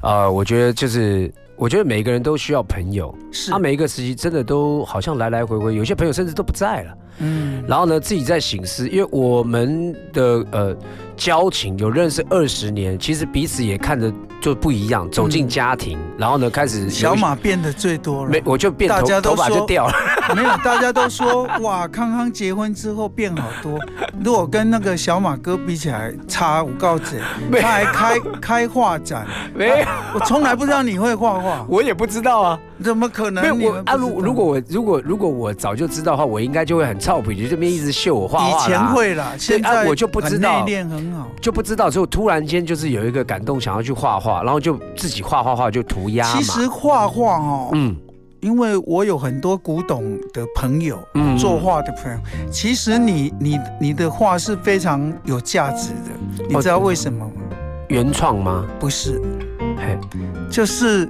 [0.00, 1.32] 呃，我觉得就是。
[1.56, 3.50] 我觉得每个人都需要朋友，是。
[3.50, 6.94] 他每一个时期真的都好像来来回回，有些朋友甚至都不在了。
[7.18, 10.76] 嗯，然后呢，自己在醒思，因为我们的呃
[11.16, 19.94] 交情有认识二十年，其实彼此也看着就不一样，走进家庭，然后呢开始小马变得最多了，没我就变头头发就掉了。
[20.36, 23.78] 没有，大家都说哇，康康结婚之后变好多。
[24.24, 27.20] 如果跟那个小马哥比起来，差五告子，
[27.60, 32.58] 他还开开画展，没有，我从来不知道你会画画，我也不知道啊。
[32.82, 33.44] 怎么可能？
[33.44, 41.28] 你没有我啊，如如果我如果如果我早就知道的话，我应该就会很操皮，就这边一直秀我画画以前会啦，现在啊我就不知道很内敛很好。
[41.40, 46.24] 就不知道，之后突然间就是有一个感动，想要去画画，然后就自己画画画就涂鸦。
[46.24, 47.94] 其实画画哦，嗯
[48.42, 52.18] 因为我有很多古董的朋友，嗯作画的朋友，
[52.50, 57.56] 其实你你你的画是非常有价值的，你知道为什么吗？
[57.88, 58.66] 原创吗？
[58.80, 59.22] 不是，
[59.76, 59.96] 嘿，
[60.50, 61.08] 就是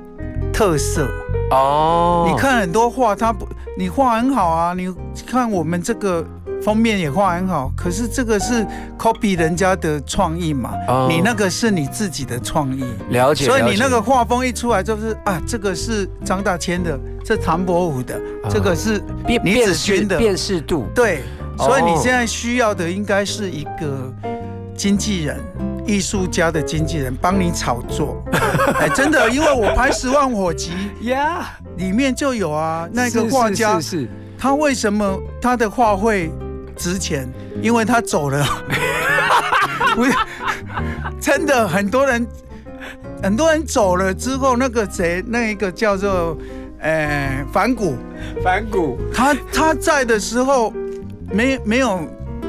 [0.53, 1.09] 特色。
[1.51, 4.95] 哦，你看很多画，它不，你画很好啊，你
[5.27, 6.23] 看我们这个
[6.64, 8.66] 封面也画很好，可是这个是
[8.98, 11.09] copy 人家的创意嘛，哦。
[11.11, 12.85] 你那个是你自己的创意。
[13.11, 21.22] 了解，所以你那个画风一出来，就是啊，这个是张大千的，这唐伯虎的，这个是辨倪子勋的，辨识度，对，
[21.59, 21.64] 哦。
[21.64, 24.12] 所以你现在需要的应该是一个
[24.77, 25.38] 经纪人。
[25.85, 28.22] 艺术家的经纪人帮你炒作，
[28.79, 30.70] 哎，真的，因为我拍《十万火急
[31.01, 31.44] 呀，》
[31.77, 33.81] 里面就有啊，那个是画家
[34.38, 36.31] 他为什么他的画会
[36.83, 37.29] 值钱？
[37.62, 38.45] 因为他走了，
[39.95, 40.12] 不是
[41.21, 42.27] 真的，很多人
[43.23, 46.37] 很多人走了之后，那个谁，那一个叫做
[46.81, 47.97] 呃反骨，
[48.42, 50.73] 反骨，他他在的时候
[51.31, 52.01] 没没有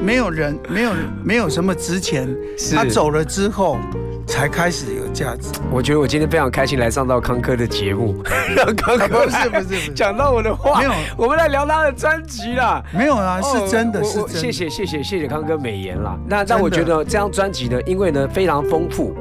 [0.02, 0.92] 没有人没有
[1.22, 2.28] 没有什么值钱，
[2.74, 3.78] 他走了之后
[4.26, 5.52] 才开始有价值。
[5.70, 8.22] 我觉得我今天非常开心来上到康科的节目，
[8.56, 12.82] 让 康啊科不是不是讲到我的话，没有我们来聊他的专辑啦。
[12.92, 14.28] 没有啊，哦是真的是真的。
[14.28, 16.18] 谢谢谢谢谢谢康哥美言啦。
[16.26, 19.14] 那真的但我觉得这张专辑呢，因为呢非常丰富，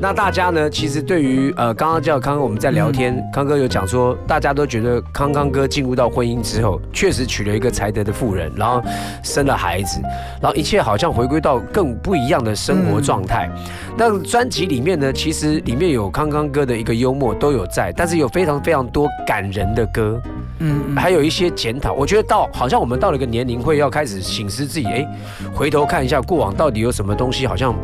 [0.00, 8.82] 那大家呢其实对于呃刚刚叫康哥我们在聊天，嗯康哥有讲说，大家都觉得康康哥进入到婚姻之后，确实娶了一个才德的妇人，然后
[9.22, 10.00] 生了孩子，
[10.42, 13.48] 然后一切好像回归到更不一样的生活状态。
[13.96, 20.20] 那专辑里面呢，其实里面有康康哥的一个幽默都有在，但是有非常非常多感人的歌。
[20.60, 21.92] 嗯嗯还有一些检讨。
[21.92, 25.06] 我觉得到好像我们到了一个年龄，会要开始醒思自己，哎，
[25.54, 27.74] 回头看一下过往到底有什么东西好像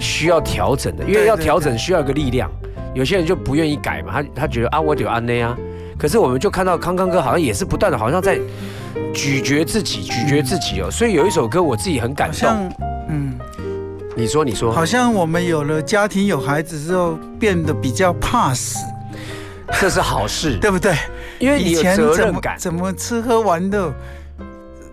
[0.00, 2.50] 需要调整的，因为要调整需要一个力量。
[2.94, 5.54] 有些人就不愿意改嘛，他他觉得啊，我有安内啊。
[5.98, 8.38] 可是我们就看到康康哥好像也是不断的，好像在
[9.12, 10.90] 咀嚼自己，咀嚼自己哦。
[10.90, 12.72] 所以有一首歌我自己很感动。
[13.08, 13.38] 嗯，
[14.16, 18.78] 你说，你说，好像我们有了家庭有孩子之后，变得比较怕死，
[19.78, 20.96] 这是好事， 对不对？
[21.38, 22.40] 因为以前怎么。
[22.58, 23.92] 怎么吃喝玩乐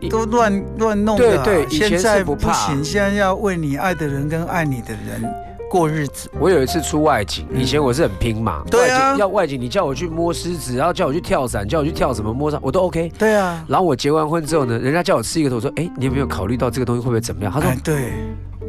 [0.09, 5.23] 都乱乱弄对的啊、对以前是现在不怕行，现在要为你爱的人跟爱你的人
[5.71, 6.29] 过日子。
[6.37, 13.09] 我有一次出外景，以前我是很拼嘛，对啊外景要外景，你叫我去摸狮子，然后叫我去跳伞，叫我去跳什么摸上，我都 OK。
[13.17, 17.49] 对啊，然后我结完婚之后呢，人家叫我吃一个头，我说，哎，你有没有考虑到这个东西会不会怎么样？
[17.49, 18.11] 他说哎，对，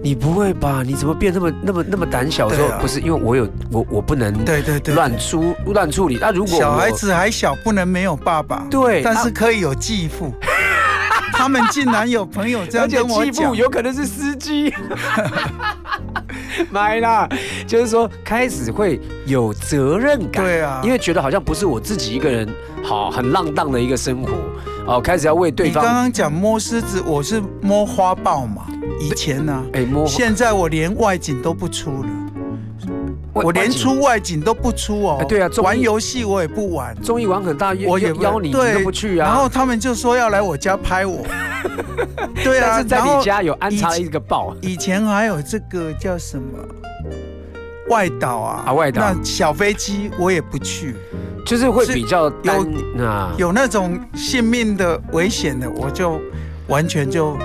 [0.05, 0.83] 你不会吧？
[0.85, 2.47] 你怎么变那么那么那么胆小？
[2.47, 6.19] 我说啊不是，因为我有我我不能对对对乱出乱处理。
[6.21, 8.67] 那如果小孩子还小，不能没有爸爸。
[8.71, 10.31] 对但是啊可以有继父。
[11.33, 14.73] 他们竟然有朋友这样跟我讲继父，有可能是司机，
[16.71, 17.27] 买啦，
[17.67, 22.47] 就是说开始会有责任感，对啊因为觉得好像不是我自己一个人，
[22.85, 24.31] 好很浪荡的一个生活，
[24.87, 28.66] 哦，开始要为对方你刚方，刚讲摸狮子，我是摸花豹嘛。
[29.01, 32.09] 以前呢、哎摸现在我连外景都不出了，
[33.33, 35.16] 我连出外景都不出哦。
[35.20, 39.27] 哎对啊玩游戏我也不玩，综艺玩很大，我也邀你，都不去啊。
[39.27, 41.25] 然后他们就说要来我家拍我。
[42.44, 46.59] 对啊，但是在你家有安插了以一个豹，以前还有这个叫什么
[47.88, 50.94] 外岛啊啊外岛那小飞机我也不去，
[51.44, 52.64] 就是会比较单
[52.96, 53.33] 有啊。
[53.37, 56.20] 有那种性命的危险的，我就
[56.68, 57.37] 完全就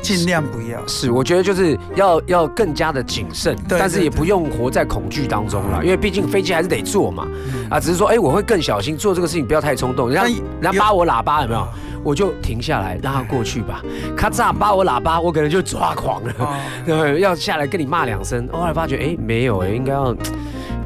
[0.00, 0.86] 尽量不要。
[0.86, 7.26] 是，我觉得就是要要更加的谨慎，对但是也不用活在恐惧当中了，因为毕竟飞机还是得坐嘛，
[7.68, 10.08] 啊，只是说，哎，我会更小心做这个事情，不要太冲动。
[10.08, 11.66] 人家但有人家扒我喇叭有没有？
[12.04, 13.82] 我就停下来，让他过去吧。
[14.16, 16.54] 咔嚓扒我喇叭，我可能就抓狂了，哦
[16.86, 18.48] 对，要下来跟你骂两声。
[18.52, 20.14] 后来发觉，哎，没有，哎，应该要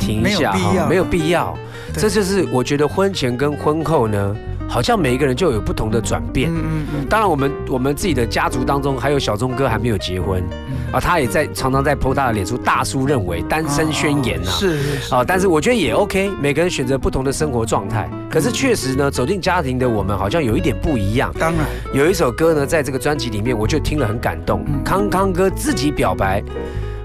[0.07, 1.59] 停一下没有必要哈没有必要。
[1.95, 4.35] 这就是我觉得婚前跟婚后呢，
[4.67, 6.51] 好像每一个人就有不同的转变。
[6.51, 10.43] 嗯嗯嗯，当然，我们我们自己的家族当中，还有小钟哥还没有结婚
[10.91, 14.57] 啊，他也在常常在 PO 他的脸书，大叔认为单身宣言呐、啊。
[14.59, 18.09] 是是是，啊，但是我觉得也 OK，每个人选择不同的生活状态。
[18.31, 21.31] 可是确实呢，走进家庭的我们好像有一点不一样。
[21.39, 24.65] 当然有一首歌呢，在这个专辑里面，我就听了很感动。
[24.83, 26.43] 康康哥自己表白，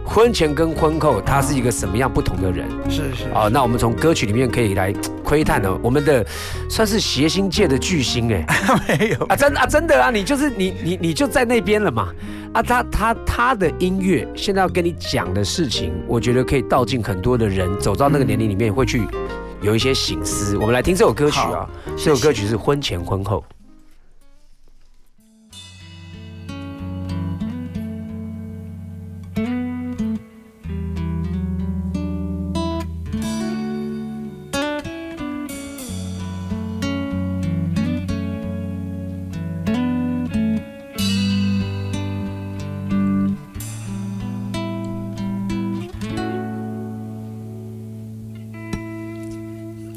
[0.07, 3.49] 婚前跟婚后他是一个什么样不同的人是是啊？
[3.51, 4.91] 那我们从歌曲里面可以来
[5.23, 6.25] 窥探呢，我们的
[6.69, 8.45] 算是谐星界的巨星哎。
[8.87, 12.11] 没有啊，真的啊，真的啊，你就是你你你就在那边了嘛。
[12.53, 19.05] 啊，他他他的音乐现在要跟你讲的事情，我觉得可以道尽很多的人走到那个年龄里面会去
[19.61, 20.57] 有一些醒思。
[20.57, 23.43] 我们来听这首歌曲啊，这首歌曲是婚前婚后。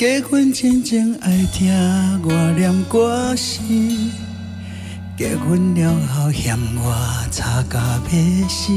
[0.00, 1.70] 结婚前前爱听
[2.24, 3.60] 我念歌词，
[5.14, 6.96] 结婚了后嫌我
[7.30, 7.78] 吵架
[8.10, 8.72] 要死。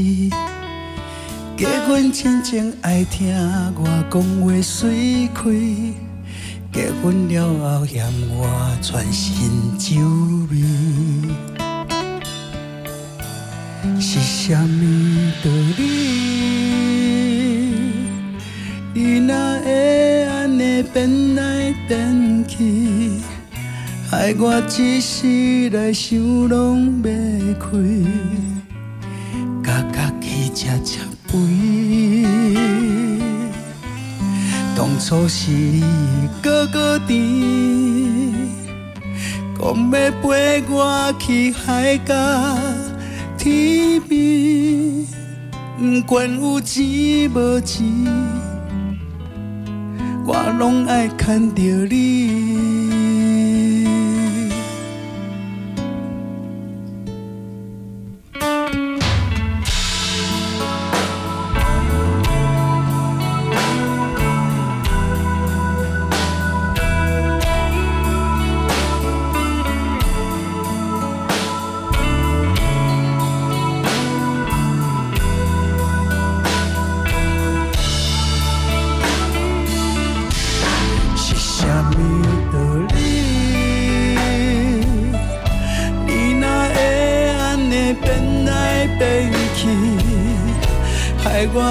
[1.56, 3.34] 结婚前前爱听
[3.74, 5.94] 我讲话水亏，
[6.70, 9.96] 结婚了后嫌我全身酒
[10.50, 10.60] 味。
[13.98, 14.68] 是啥物
[15.42, 15.82] 道理？
[18.92, 20.13] 你若会
[20.82, 23.12] 变来变去，
[24.10, 26.18] 害我一世来想
[26.48, 27.68] 拢袂开，
[29.62, 31.38] 甲家己吃吃肥。
[34.76, 35.84] 当初是你
[36.42, 38.32] 哥哥甜，
[39.58, 42.14] 讲要陪我去海角。
[43.36, 45.06] 天边，
[45.78, 47.84] 不管有钱无钱，
[50.58, 52.73] 拢爱牵着你。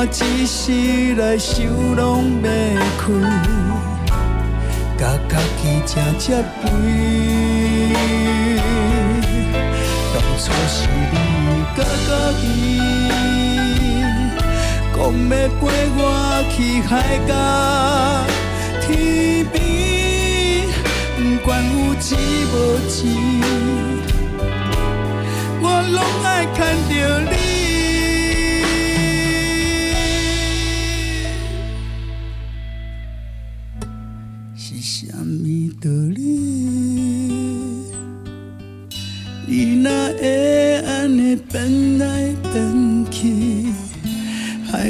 [0.06, 2.46] 一世来想拢袂
[2.98, 3.08] 开，
[4.98, 6.26] 甲家己吃吃
[6.62, 6.62] 肥。
[10.14, 10.76] 当初是
[11.12, 11.16] 你
[11.76, 12.44] 甲家己。
[14.94, 15.62] 讲要陪
[15.96, 16.00] 我
[16.52, 16.92] 去海
[17.28, 17.32] 角
[18.82, 18.88] 天
[19.52, 19.56] 边，
[21.16, 22.06] 不管有钱
[22.52, 22.54] 无
[22.90, 23.02] 钱，
[25.62, 26.92] 我拢爱看着
[27.32, 27.43] 你。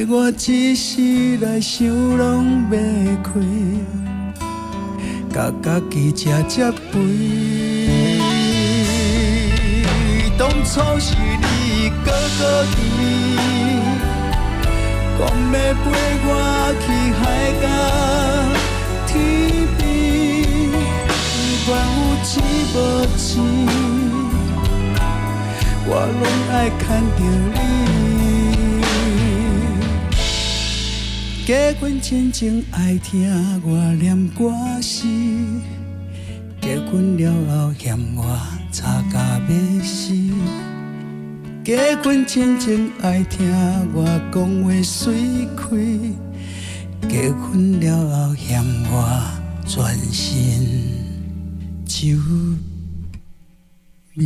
[0.09, 2.75] 我一世来想拢袂
[3.23, 3.29] 开，
[5.33, 6.77] 甲家己吃吃肥。
[10.37, 12.77] 当初是你哥哥甜，
[15.17, 15.85] 讲要陪
[16.25, 16.29] 我
[16.81, 16.85] 去
[17.19, 17.21] 海
[17.61, 17.65] 角
[19.07, 19.11] 天
[19.77, 19.81] 边，
[21.29, 22.31] 不管有钱
[22.73, 22.75] 无
[23.15, 23.31] 钱，
[25.85, 25.89] 我
[26.19, 26.81] 拢爱牵
[27.15, 27.19] 着
[27.53, 28.02] 你。
[31.45, 33.29] 结婚前前爱听
[33.65, 34.49] 我念歌
[34.81, 35.05] 词，
[36.61, 37.33] 结婚了
[37.67, 38.39] 后嫌我
[38.71, 40.13] 吵架要死。
[41.61, 43.45] 结婚前前爱听
[43.93, 45.67] 我讲话水开，
[47.09, 49.21] 结婚了后嫌我
[49.67, 49.83] 全
[50.13, 50.65] 身
[51.85, 52.17] 酒
[54.15, 54.23] 味。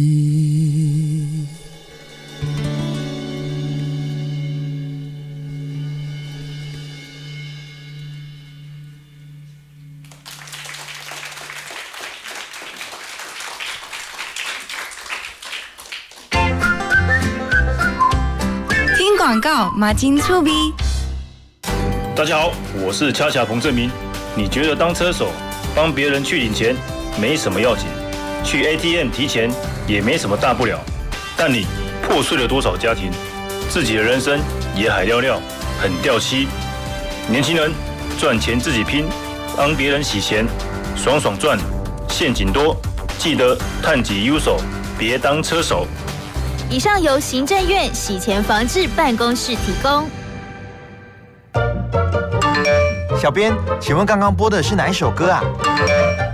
[19.39, 20.73] 告，马金醋逼。
[22.15, 22.51] 大家好，
[22.83, 23.89] 我是恰恰彭正明。
[24.35, 25.31] 你觉得当车手
[25.75, 26.75] 帮别人去领钱
[27.19, 27.85] 没什么要紧，
[28.43, 29.51] 去 ATM 提钱
[29.87, 30.79] 也没什么大不了，
[31.35, 31.65] 但你
[32.01, 33.11] 破碎了多少家庭，
[33.69, 34.39] 自己的人生
[34.75, 35.39] 也海尿尿，
[35.79, 36.47] 很掉漆。
[37.29, 37.71] 年轻人
[38.19, 39.05] 赚钱自己拼，
[39.55, 40.45] 帮别人洗钱，
[40.95, 41.57] 爽爽赚，
[42.09, 42.75] 陷阱多，
[43.19, 44.59] 记得探己优手，
[44.97, 45.85] 别当车手。
[46.69, 50.05] 以上由行政院洗钱防治办公室提供。
[53.17, 55.41] 小编，请问刚刚播的是哪一首歌啊？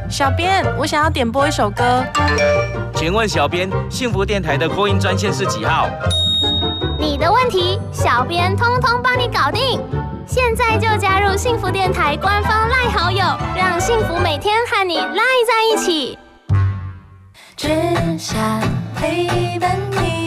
[0.10, 2.04] 小编，我想要点播一首歌。
[2.96, 5.88] 请问小编，幸福电台的扩音专线是几号？
[6.98, 9.80] 你的问题，小编通通帮你搞定。
[10.26, 13.24] 现在就加入幸福电台官方赖好友，
[13.56, 16.18] 让幸福每天和你赖在一起。
[17.56, 17.70] 只
[18.18, 18.42] 想
[18.96, 20.23] 陪伴你。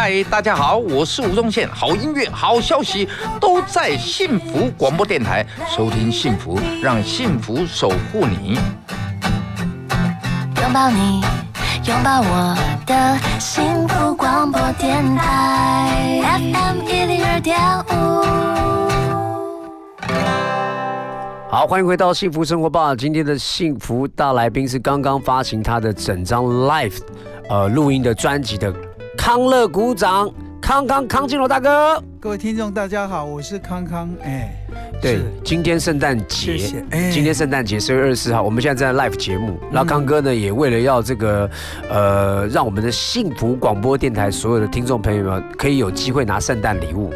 [0.00, 1.68] 嗨，大家好，我是吴宗宪。
[1.68, 3.08] 好音乐、好消息
[3.40, 8.56] 都在幸福广播电台，收听幸福，让幸福守护你。
[10.62, 11.20] 拥抱你，
[11.84, 17.58] 拥抱我的幸福广播电台，FM 一零二点
[17.90, 18.22] 五。
[21.50, 22.94] 好，欢迎回到幸福生活报。
[22.94, 27.00] 今天的幸福大来宾是刚刚发行他的整张 live
[27.50, 28.72] 呃录音的专辑的
[29.18, 32.00] 康乐鼓掌康康康金龙大哥。
[32.20, 34.54] 各位听众大家好，我是康康，哎，
[35.00, 36.56] 对，今天圣诞节，
[37.12, 41.48] 今天圣诞节十月二十四号，我们现在在 live 节目，然后康哥呢也为了要这个
[41.88, 47.12] 呃让我们的幸福广播电台所有的听众朋友们可以有机会拿圣诞礼物，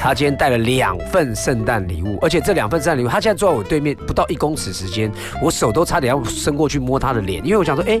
[0.00, 8.00] 他今天带了两份圣诞礼物，而且这两份圣诞礼物，他现在坐在我对面不到一公尺时间，我手都差点要伸过去摸他的脸，因为我想说，哎，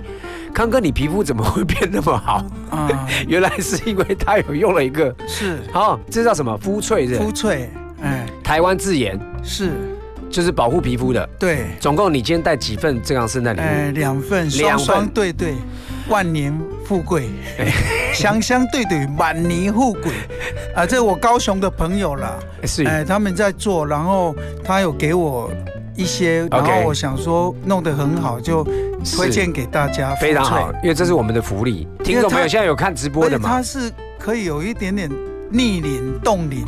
[0.54, 2.42] 康哥你皮肤怎么会变那么好？
[2.70, 2.88] 啊，
[3.28, 6.56] 原来是因为他有用了一个，是，好，这叫什么？
[6.56, 7.16] 肤萃是？
[7.16, 7.66] 肤萃，
[8.02, 9.72] 哎，台湾自研是，
[10.30, 11.28] 就是保护皮肤的。
[11.36, 13.62] 对，总共你今天带几份这样圣诞礼物？
[13.64, 15.54] 哎，两份，双双对对，
[16.08, 17.28] 万年富贵，
[18.14, 20.12] 香香对对，满年富贵。
[20.76, 24.32] 啊，这我高雄的朋友啦，是，哎，他们在做，然后
[24.62, 25.50] 他有给我
[25.96, 28.62] 一些，然后我想说弄得很好，就
[29.16, 31.88] 推荐给大家，非常好，因为这是我们的福利。
[32.04, 33.48] 听众朋友现在有看直播的吗？
[33.48, 33.90] 它是
[34.20, 35.10] 可以有一点点。
[35.48, 36.66] 逆龄冻龄，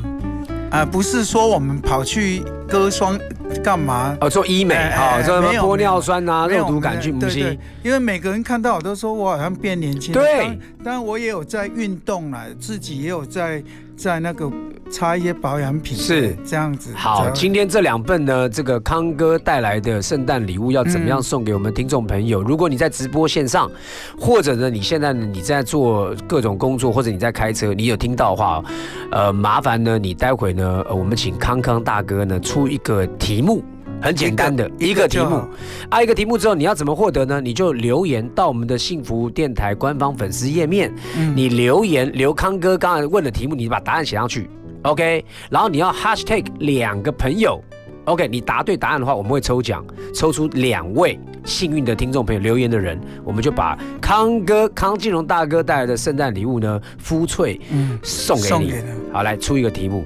[0.71, 3.19] 啊，不是说我们跑去割双
[3.65, 4.17] 干嘛？
[4.21, 7.59] 哦，做医美啊，做什么玻尿酸啊，肉毒杆菌，不是。
[7.83, 10.13] 因为每个人看到我都说我好像变年轻。
[10.13, 13.63] 对，但我也有在运动了，自己也有在
[13.99, 14.51] 在那个。
[14.91, 16.91] 擦一些保养品是这样子。
[16.97, 22.43] 好，今天这两份呢，这个康哥带来的圣诞礼物要怎么样送给我们听众朋友？
[22.43, 23.71] 如果你在直播线上，
[24.19, 28.65] 或者呢你现在你在做各种工作，或者你在开车，你有听到的话，
[29.13, 33.63] 呃，麻烦呢你待会呢，我们请康康大哥呢出一个题目，
[34.01, 35.43] 很简单的一个题目，
[35.91, 37.41] 啊一个题目之后你要怎么获得呢？
[37.41, 40.93] 你就留言到我们的幸福电台官方粉丝页面，
[41.35, 44.49] 你留言刘康哥刚才问的题目，你把答案写上去。
[44.83, 47.61] OK，然后你要 Hashtag 两个朋友
[48.05, 49.85] ，OK，你答对答案的话，我们会抽奖，
[50.15, 58.75] 抽出两位幸运的听众朋友留言的人，我们就把康哥康金荣大哥带来的圣诞礼物呢，肤翠，嗯，送给你。
[59.13, 60.05] 好，来出一个题目。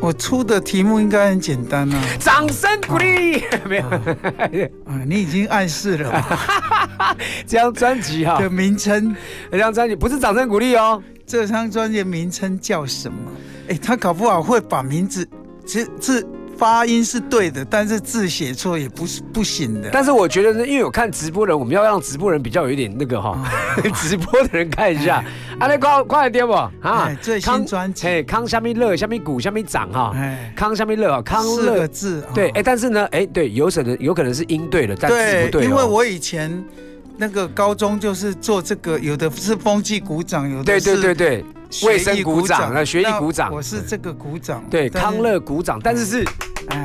[0.00, 2.02] 我出的题目应该很简单啊！
[2.20, 3.88] 掌声鼓励，没有
[4.84, 5.02] 啊？
[5.06, 6.38] 你已经暗示了。
[7.46, 9.16] 这张专辑哈的名称，
[9.50, 11.02] 这张专辑不是掌声鼓励哦。
[11.26, 13.18] 这张专辑名称叫什么？
[13.68, 15.26] 哎，他搞不好会把名字，
[15.66, 16.26] 其实字
[16.56, 19.90] 发音是对的，但是字写错也不是不行的。
[19.92, 23.38] 但是我觉得呢，因为我看直播人，我们要让直播人比较有一点那个哈，
[23.94, 25.22] 直播的人看一下。
[25.58, 27.10] 啊，你快快点不啊？
[27.20, 30.14] 最新专辑，哎，康虾米乐，虾米鼓，下面长哈。
[30.54, 32.24] 康虾米乐啊，康乐四个字。
[32.34, 35.64] 对，哎，但是呢，哎，对，有可能有可能是音对了，但字不对。
[35.64, 36.64] 因为我以前。
[37.18, 41.44] 那个高中就是做这个，有的是风纪鼓掌，有的是对对对对，
[41.84, 43.52] 卫生鼓掌啊，学艺鼓掌。
[43.52, 46.24] 我是这个鼓掌，对康乐鼓掌，但是是，
[46.68, 46.84] 哎。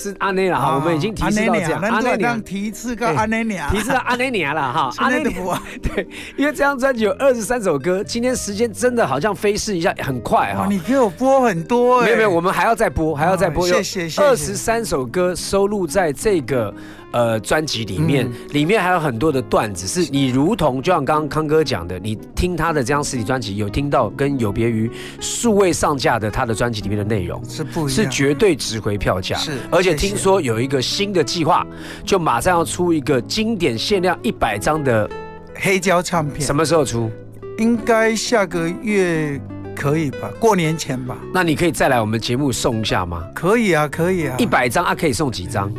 [0.00, 6.06] 是阿内了哈，我们已经提示到这样，阿内娘提示个阿内娘，提示到阿内娘了哈， 阿内娘 对，
[6.36, 10.68] 因为这张专辑有二十三首歌，今天时间真的好像飞逝一下，很快哈。
[10.70, 14.22] 你给我播很多，没有没有，我们还要再播，还要再播，谢谢谢谢。
[14.22, 16.72] 二十三首歌收录在这个
[17.10, 24.88] 呃专辑里面，里面还有很多的段子，是你如同就像刚刚康哥讲的，你听他的这张实体专辑，有听到跟有别于
[25.18, 30.68] 数位上架的他的专辑里面的内容是不是绝对值回票价，是，而且听说有一。
[30.68, 31.66] 一个新的计划，
[32.04, 35.08] 就马上要出一个经典限量一百张的
[35.54, 37.10] 黑胶唱片，什么时候出？
[37.56, 39.40] 应该下个月
[39.74, 40.30] 可以吧？
[40.38, 41.16] 过年前吧？
[41.32, 43.24] 那你可以再来我们节目送一下吗？
[43.34, 45.72] 可以啊，可以啊，一百张啊，可以送几张？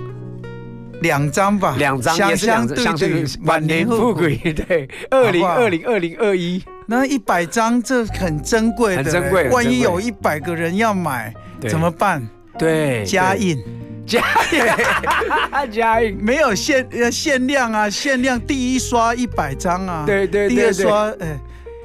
[1.02, 11.34] 两张吧，两张也是两张，对对，晚年富贵，对，二零二零二零二一，那一百张这很珍贵的，很珍贵，万一有一百个人要买
[11.68, 12.22] 怎么办？
[12.58, 13.58] 对，加印。
[14.06, 14.60] 加印，
[15.72, 16.18] 加印。
[16.20, 21.40] 没有限呃限量啊，限量第一刷一百张啊，对对对，第二刷哎。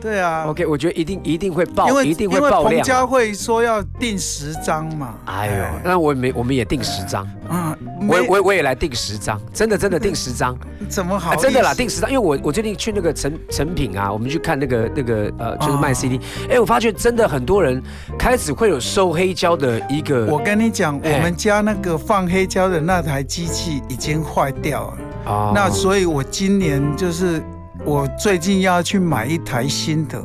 [0.05, 2.75] 对啊，OK，我觉得一定一定会爆，因为一定会爆量。
[2.75, 7.75] 彭佳慧说要订十张嘛，哎呦，那我没，我们也订十张，嗯，
[8.07, 10.55] 我我我也来订十张，真的真的订十张，
[10.91, 11.35] 怎么好？
[11.37, 17.83] 真的啦，订十张，因为我我最近去那个成成品啊，我们去看那个那个呃，就是卖 CD，哎，我发觉真的很多人
[18.19, 20.27] 开始会有收黑胶的一个。
[20.27, 24.99] 我跟你讲，我们家那个放黑胶的那台机器已经坏掉了，
[25.33, 27.43] 哦，那所以我今年就是。
[27.85, 30.23] 我最近要去买一台新的，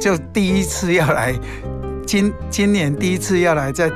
[0.00, 1.34] 就第一次要来，
[2.06, 3.90] 今今年第一次要来在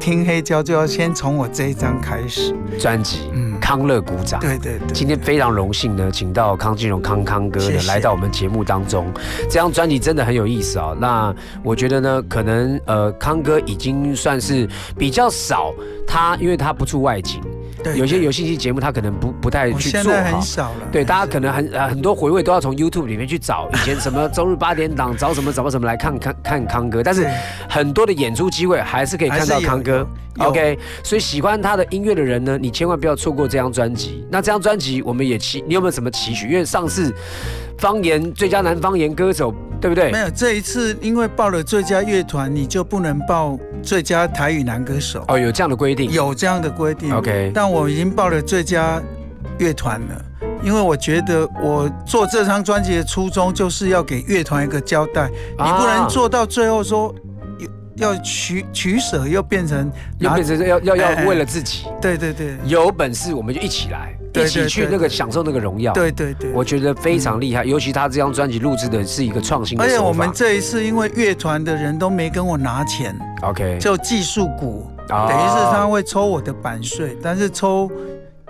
[0.00, 3.30] 听黑胶，就要先从我这一张开始专辑。
[3.34, 4.40] 嗯，康乐鼓掌。
[4.40, 4.88] 对对对。
[4.92, 9.12] 今天非常荣幸呢，请到康金荣康康哥呢来到我们节目当中。
[9.42, 10.96] 这张专辑真的很有意思啊。
[10.98, 14.66] 那我觉得呢，可能呃康哥已经算是
[14.96, 15.74] 比较少，
[16.06, 17.42] 他因为他不出外景。
[17.82, 20.88] 对有些有信息节目他可能不不太去做哈少了。
[20.90, 27.28] 对，大家可能很呃很多回味都要从 YouTube 里面去找以前什么周日八点档找什么找什么来看看看康哥，但是
[27.68, 30.06] 很多的演出机会还是可以看到康哥。
[30.38, 34.26] OK，所以喜欢他的音乐的人呢，你千万不要错过这张专辑。
[34.30, 36.48] 那这张专辑我们也期，你有没有什么期许？
[36.48, 37.14] 因为上次
[37.76, 40.12] 方言最佳男方言歌手，对不对？
[40.12, 45.24] 没有，这一次因为报了最佳乐团，你就不能报最佳台语男歌手。
[45.26, 46.08] 哦，有这样的规定？
[46.12, 47.12] 有这样的规定。
[47.12, 49.02] OK 但我已经报了最佳
[49.58, 50.24] 乐团了，
[50.62, 55.22] 因为我觉得我做这张专辑的初衷就是要给乐团一个交代，
[55.58, 57.12] 啊你不能做到最后说
[57.96, 61.86] 要取取舍，又变成又变成要要哎要为了自己。
[62.00, 65.92] 对对对有本事我们就一起来，对一起去那个享受那个荣耀。
[65.92, 66.50] 对对对。
[66.52, 69.80] 我觉得非常厉害，尤其他这张专辑录制的是一个创新。
[69.80, 77.90] 而且我们这一次因为乐团的人都没跟我拿钱，OK 就技术股，哦等于是他会抽我的版税，但是抽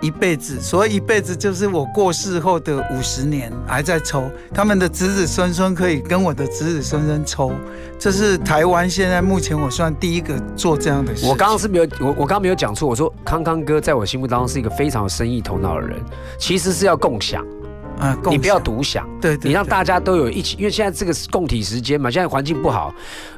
[0.03, 7.53] 一辈子，所以一辈子就是我过世后的五十年还在抽，他们的子子孙孙可以跟我的子子孙孙抽，
[7.97, 11.25] 这是台湾现在目前我算第一个做这样的事。
[11.25, 15.97] 我刚刚是没有我我刚刚没有讲错，我说康康哥在我心目当中是一个非常有生意头脑的人，
[16.37, 17.41] 其实是要共享。
[17.99, 22.93] 啊，你不要独享，对对你让大家都有一起，因为现在这个是共体时间嘛，现在环境不好，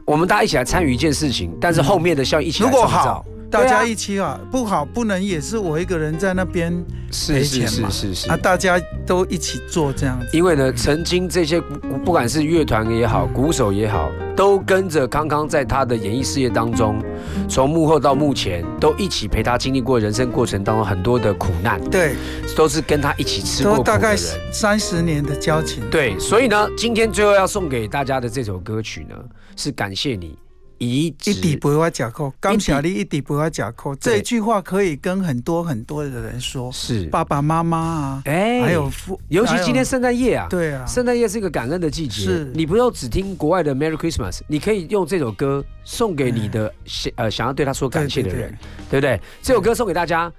[0.06, 3.24] 我们大家一起来参与一件事情，但是后面的效益一起来如果好，
[3.56, 6.72] 大家一起啊，不好不能也是我一个人在那边
[7.12, 10.28] 是赔钱嘛，是是是是啊，大家都一起做这样子。
[10.34, 17.02] 因为呢，曾经这些不不管是乐团也好，鼓手也好，都跟着康康在他的演艺事业当中，
[17.48, 22.16] 从幕后到幕前，都一起陪他经历过人生过程当中很多的苦难，对，
[22.56, 24.24] 都是跟他一起吃过苦的都大概人。
[24.52, 25.82] 三十年的交情。
[25.90, 29.16] 对，所以呢，今天最后要送给大家的这首歌曲呢，
[29.56, 30.38] 是感谢你
[30.78, 33.96] 移植一滴不会假扣，感谢你一滴不会假扣。
[33.96, 37.06] 这一句话可以跟很多很多的人说，是。
[37.06, 42.52] 爸爸妈妈啊，哎还有父，尤其今天圣诞夜啊，对啊，圣诞夜是一个感恩的季节，是。
[42.54, 48.58] 你不要只听国外的 Merry Christmas，你可以用这首歌送给你的想呃想要对他说感谢的人，
[48.90, 49.20] 对不对？
[49.42, 50.32] 这首歌送给大家，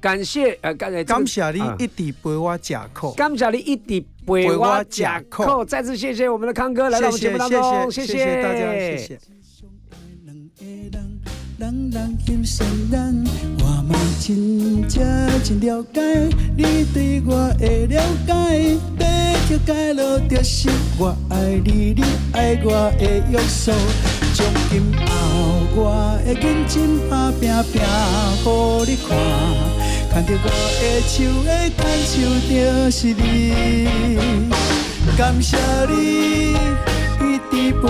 [0.00, 1.74] 感谢呃感谢感谢你啊。
[1.78, 8.12] 一底陪我假扣，感谢你一直陪我假扣，再次谢谢我们的康哥来到我们节目当中，谢谢。
[8.12, 9.18] 谢谢大家，谢谢。
[10.60, 13.24] 人人欣赏咱，
[13.60, 15.02] 我嘛真正
[15.42, 16.00] 真了解
[16.54, 19.06] 你对我的了解，要
[19.48, 22.02] 去解落就是我爱你，你
[22.32, 23.72] 爱我的约束。
[24.34, 25.10] 从今后
[25.74, 27.80] 我会认真打拼拼，
[28.44, 29.16] 互你看，
[30.12, 30.46] 牵着我
[30.76, 32.12] 的手的牵手
[32.50, 33.18] 就是你，
[35.16, 35.56] 感谢
[35.88, 36.52] 你
[37.24, 37.86] 一直陪我。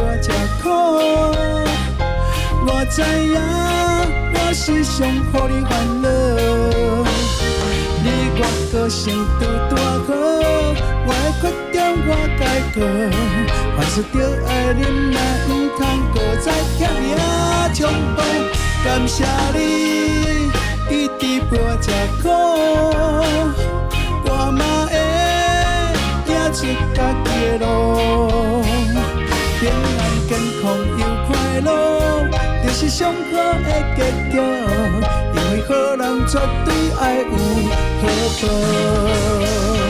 [2.62, 3.34] 我知影
[4.34, 5.70] 我是上予你烦
[6.02, 6.08] 恼，
[8.02, 8.06] 你
[8.36, 8.42] 我
[8.72, 9.00] 个性
[9.38, 9.40] 拄
[9.70, 10.08] 大好，
[11.06, 11.42] 我的缺
[11.72, 12.08] 点我
[12.38, 12.42] 改
[12.74, 12.78] 过，
[13.76, 14.14] 凡事着
[14.46, 14.80] 爱忍
[15.11, 15.16] 耐，
[15.48, 15.80] 毋通
[16.12, 16.46] 搁再
[16.76, 17.08] 欠命
[17.74, 17.78] 冲
[18.16, 18.18] 动。
[18.82, 19.58] 感谢你
[20.90, 21.86] 一直陪我吃
[22.22, 22.28] 苦，
[24.24, 24.92] 我嘛会
[26.26, 26.58] 行出
[26.94, 27.26] 家己
[27.58, 27.68] 的路，
[29.61, 30.30] 平安健
[30.62, 30.64] 康
[30.98, 31.30] 又快
[31.61, 31.99] 乐。
[32.80, 36.68] 是上好的结局，因为好人绝对
[36.98, 37.36] 爱有
[38.00, 38.02] 好
[38.40, 39.89] 报。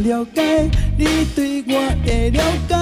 [0.00, 1.74] 了解你对我
[2.04, 2.72] 的了解，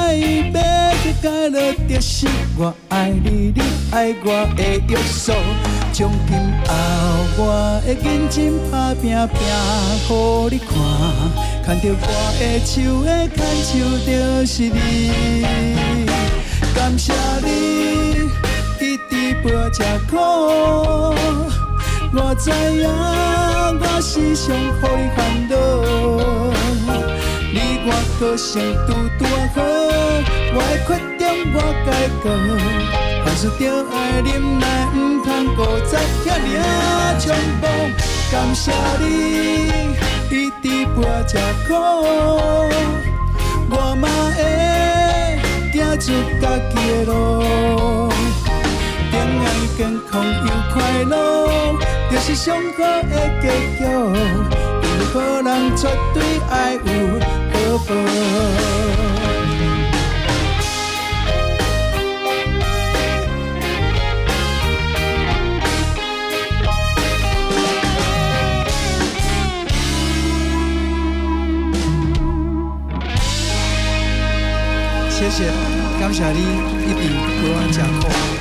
[0.54, 0.58] 要
[1.02, 5.32] 去解落就是我爱你，你爱我的约束。
[5.92, 6.36] 从今
[6.66, 6.70] 后
[7.36, 7.42] 我
[7.84, 9.38] 会认真打拼拼，
[10.06, 10.68] 互你看。
[11.66, 12.04] 牵着我
[12.38, 12.72] 的手
[13.04, 13.68] 的牵手
[14.06, 14.08] 就
[14.46, 14.76] 是你，
[16.74, 17.12] 感谢
[17.44, 17.48] 你
[18.80, 19.10] 一直
[19.42, 20.12] 陪我吃苦。
[22.12, 22.88] 我知影
[23.80, 25.54] 我是上予你烦恼，
[28.20, 29.62] 你我个性拄大好，
[30.52, 31.20] 我的缺点
[31.54, 31.56] 我
[31.86, 31.88] 改
[32.22, 32.24] 过，
[33.24, 33.60] 凡事着
[33.90, 34.28] 爱忍
[34.60, 34.62] 耐，
[34.94, 35.92] 毋通搁再
[36.22, 36.52] 欠命
[37.18, 37.24] 冲
[37.62, 37.64] 动。
[38.30, 39.04] 感谢你
[40.30, 41.68] 一直陪我吃苦，
[43.70, 44.04] 我嘛
[44.36, 44.38] 会
[45.72, 47.18] 行出家己的路，
[49.10, 49.48] 平安
[49.78, 49.78] 健
[50.10, 50.76] 康又快
[51.08, 51.16] 乐，
[52.10, 53.48] 就是上好的结
[53.78, 53.80] 局。
[54.82, 56.16] 因为好人绝对
[56.50, 56.78] 爱有
[57.70, 57.76] 谢
[75.30, 75.44] 谢，
[76.00, 76.40] 感谢你
[76.82, 78.39] 一直陪我吃苦。